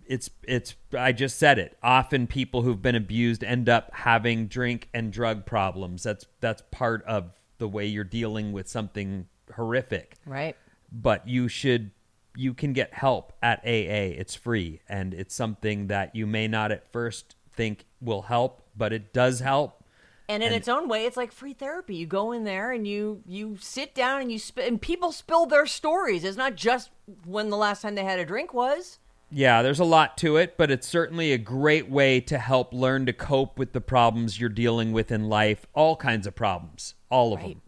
It's 0.05 0.29
it's 0.43 0.75
I 0.97 1.11
just 1.11 1.37
said 1.37 1.59
it. 1.59 1.77
Often 1.83 2.27
people 2.27 2.61
who've 2.61 2.81
been 2.81 2.95
abused 2.95 3.43
end 3.43 3.67
up 3.67 3.91
having 3.93 4.47
drink 4.47 4.87
and 4.93 5.11
drug 5.11 5.45
problems. 5.45 6.03
That's 6.03 6.25
that's 6.39 6.63
part 6.71 7.03
of 7.03 7.31
the 7.57 7.67
way 7.67 7.87
you're 7.87 8.05
dealing 8.05 8.53
with 8.53 8.69
something 8.69 9.27
horrific 9.55 10.13
Right. 10.25 10.55
but 10.91 11.27
you 11.27 11.47
should 11.47 11.89
you 12.37 12.53
can 12.53 12.71
get 12.71 12.93
help 12.93 13.33
at 13.41 13.59
AA. 13.65 14.13
It's 14.15 14.35
free 14.35 14.79
and 14.87 15.13
it's 15.13 15.33
something 15.33 15.87
that 15.87 16.15
you 16.15 16.27
may 16.27 16.47
not 16.47 16.71
at 16.71 16.91
first 16.91 17.35
think 17.53 17.85
will 17.99 18.21
help, 18.21 18.61
but 18.77 18.93
it 18.93 19.11
does 19.11 19.39
help. 19.39 19.83
And 20.29 20.43
in 20.43 20.53
its 20.53 20.67
own 20.67 20.87
way, 20.87 21.05
it's 21.05 21.17
like 21.17 21.31
free 21.31 21.53
therapy. 21.53 21.95
You 21.95 22.05
go 22.05 22.33
in 22.33 22.43
there 22.43 22.71
and 22.71 22.85
you 22.87 23.23
you 23.25 23.57
sit 23.59 23.95
down 23.95 24.21
and 24.21 24.31
you 24.31 24.37
sp- 24.37 24.59
and 24.67 24.79
people 24.81 25.11
spill 25.11 25.45
their 25.45 25.65
stories. 25.65 26.23
It's 26.23 26.37
not 26.37 26.55
just 26.55 26.91
when 27.25 27.49
the 27.49 27.57
last 27.57 27.81
time 27.81 27.95
they 27.95 28.03
had 28.03 28.19
a 28.19 28.25
drink 28.25 28.53
was. 28.53 28.99
Yeah, 29.31 29.61
there's 29.61 29.79
a 29.79 29.85
lot 29.85 30.17
to 30.19 30.37
it, 30.37 30.57
but 30.57 30.69
it's 30.69 30.87
certainly 30.87 31.31
a 31.33 31.37
great 31.37 31.89
way 31.89 32.19
to 32.21 32.37
help 32.37 32.73
learn 32.73 33.05
to 33.07 33.13
cope 33.13 33.57
with 33.57 33.73
the 33.73 33.81
problems 33.81 34.39
you're 34.39 34.49
dealing 34.49 34.91
with 34.91 35.11
in 35.11 35.27
life, 35.27 35.65
all 35.73 35.95
kinds 35.95 36.27
of 36.27 36.35
problems, 36.35 36.93
all 37.09 37.33
of 37.33 37.39
Right. 37.39 37.49
them. 37.49 37.61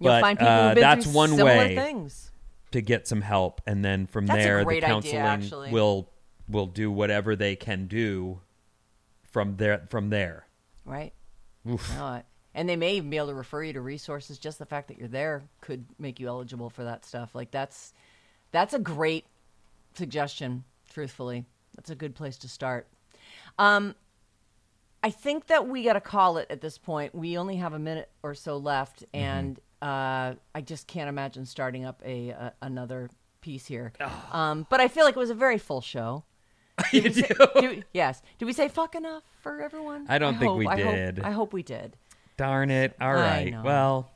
You'll 0.00 0.12
But, 0.12 0.20
find 0.20 0.38
people 0.38 0.52
uh, 0.52 0.66
who've 0.68 0.74
been 0.74 0.82
that's 0.82 1.04
through 1.06 1.14
one 1.14 1.28
similar 1.30 1.44
way. 1.56 1.74
things. 1.76 2.30
To 2.70 2.80
get 2.80 3.08
some 3.08 3.22
help 3.22 3.60
and 3.66 3.84
then 3.84 4.06
from 4.06 4.26
That's 4.26 4.42
there 4.42 4.58
the 4.58 4.64
great 4.64 4.84
idea, 4.84 5.12
counseling 5.12 5.72
will 5.72 6.10
will 6.48 6.66
do 6.66 6.90
whatever 6.90 7.36
they 7.36 7.56
can 7.56 7.86
do 7.86 8.40
from 9.22 9.56
there 9.56 9.86
from 9.88 10.10
there. 10.10 10.46
Right. 10.84 11.12
No, 11.64 12.22
and 12.54 12.68
they 12.68 12.76
may 12.76 12.96
even 12.96 13.10
be 13.10 13.18
able 13.18 13.28
to 13.28 13.34
refer 13.34 13.62
you 13.62 13.72
to 13.74 13.80
resources. 13.80 14.38
Just 14.38 14.58
the 14.58 14.66
fact 14.66 14.88
that 14.88 14.98
you're 14.98 15.08
there 15.08 15.42
could 15.60 15.84
make 15.98 16.18
you 16.18 16.28
eligible 16.28 16.70
for 16.70 16.84
that 16.84 17.04
stuff. 17.04 17.34
Like 17.34 17.50
that's 17.50 17.92
that's 18.50 18.74
a 18.74 18.78
great 18.78 19.26
suggestion. 19.94 20.64
Truthfully, 20.92 21.44
that's 21.76 21.90
a 21.90 21.94
good 21.94 22.14
place 22.14 22.38
to 22.38 22.48
start. 22.48 22.88
Um, 23.58 23.94
I 25.02 25.10
think 25.10 25.46
that 25.46 25.68
we 25.68 25.84
got 25.84 25.92
to 25.92 26.00
call 26.00 26.38
it 26.38 26.46
at 26.50 26.60
this 26.60 26.78
point. 26.78 27.14
We 27.14 27.38
only 27.38 27.56
have 27.56 27.72
a 27.72 27.78
minute 27.78 28.10
or 28.22 28.34
so 28.34 28.56
left, 28.56 29.04
and 29.12 29.60
uh, 29.82 30.34
I 30.54 30.60
just 30.64 30.86
can't 30.86 31.08
imagine 31.08 31.46
starting 31.46 31.84
up 31.84 32.02
a, 32.04 32.30
a 32.30 32.52
another 32.62 33.10
piece 33.40 33.66
here. 33.66 33.92
Um, 34.32 34.66
but 34.70 34.80
I 34.80 34.88
feel 34.88 35.04
like 35.04 35.16
it 35.16 35.20
was 35.20 35.30
a 35.30 35.34
very 35.34 35.58
full 35.58 35.80
show. 35.80 36.24
you 36.92 37.00
Did 37.02 37.14
we 37.16 37.22
say- 37.22 37.28
do? 37.28 37.60
do- 37.60 37.82
yes. 37.92 38.22
Did 38.38 38.44
we 38.46 38.52
say 38.52 38.68
fuck 38.68 38.94
enough 38.94 39.22
for 39.40 39.60
everyone? 39.62 40.06
I 40.08 40.18
don't 40.18 40.38
think 40.38 40.50
hope- 40.50 40.58
we 40.58 40.66
I 40.66 40.80
hope- 40.80 40.94
did. 40.94 41.20
I 41.20 41.30
hope 41.30 41.52
we 41.52 41.62
did. 41.62 41.96
Darn 42.36 42.70
it. 42.70 42.94
All 43.00 43.08
I 43.08 43.12
right. 43.14 43.50
know. 43.52 43.62
Well, 43.64 44.10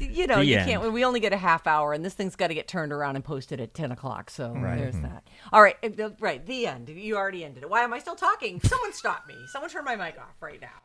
You 0.00 0.26
know, 0.26 0.40
you 0.40 0.56
end. 0.58 0.68
can't. 0.68 0.92
We 0.92 1.04
only 1.04 1.20
get 1.20 1.32
a 1.32 1.36
half 1.38 1.66
hour, 1.66 1.92
and 1.94 2.04
this 2.04 2.12
thing's 2.12 2.36
got 2.36 2.48
to 2.48 2.54
get 2.54 2.68
turned 2.68 2.92
around 2.92 3.16
and 3.16 3.24
posted 3.24 3.60
at 3.60 3.72
ten 3.72 3.92
o'clock. 3.92 4.28
So 4.30 4.52
Right. 4.52 4.76
there's 4.78 4.98
that. 4.98 5.26
All 5.52 5.62
right, 5.62 5.76
uh, 5.98 6.10
right. 6.20 6.44
The 6.44 6.66
end. 6.66 6.88
You 6.90 7.16
already 7.16 7.44
ended 7.44 7.62
it. 7.62 7.70
Why 7.70 7.82
am 7.82 7.94
I 7.94 7.98
still 8.00 8.16
talking? 8.16 8.60
Someone 8.60 8.92
stop 8.92 9.26
me. 9.26 9.34
Someone 9.52 9.70
turn 9.70 9.84
my 9.84 9.96
mic 9.96 10.18
off 10.18 10.34
right 10.40 10.60
now. 10.60 10.82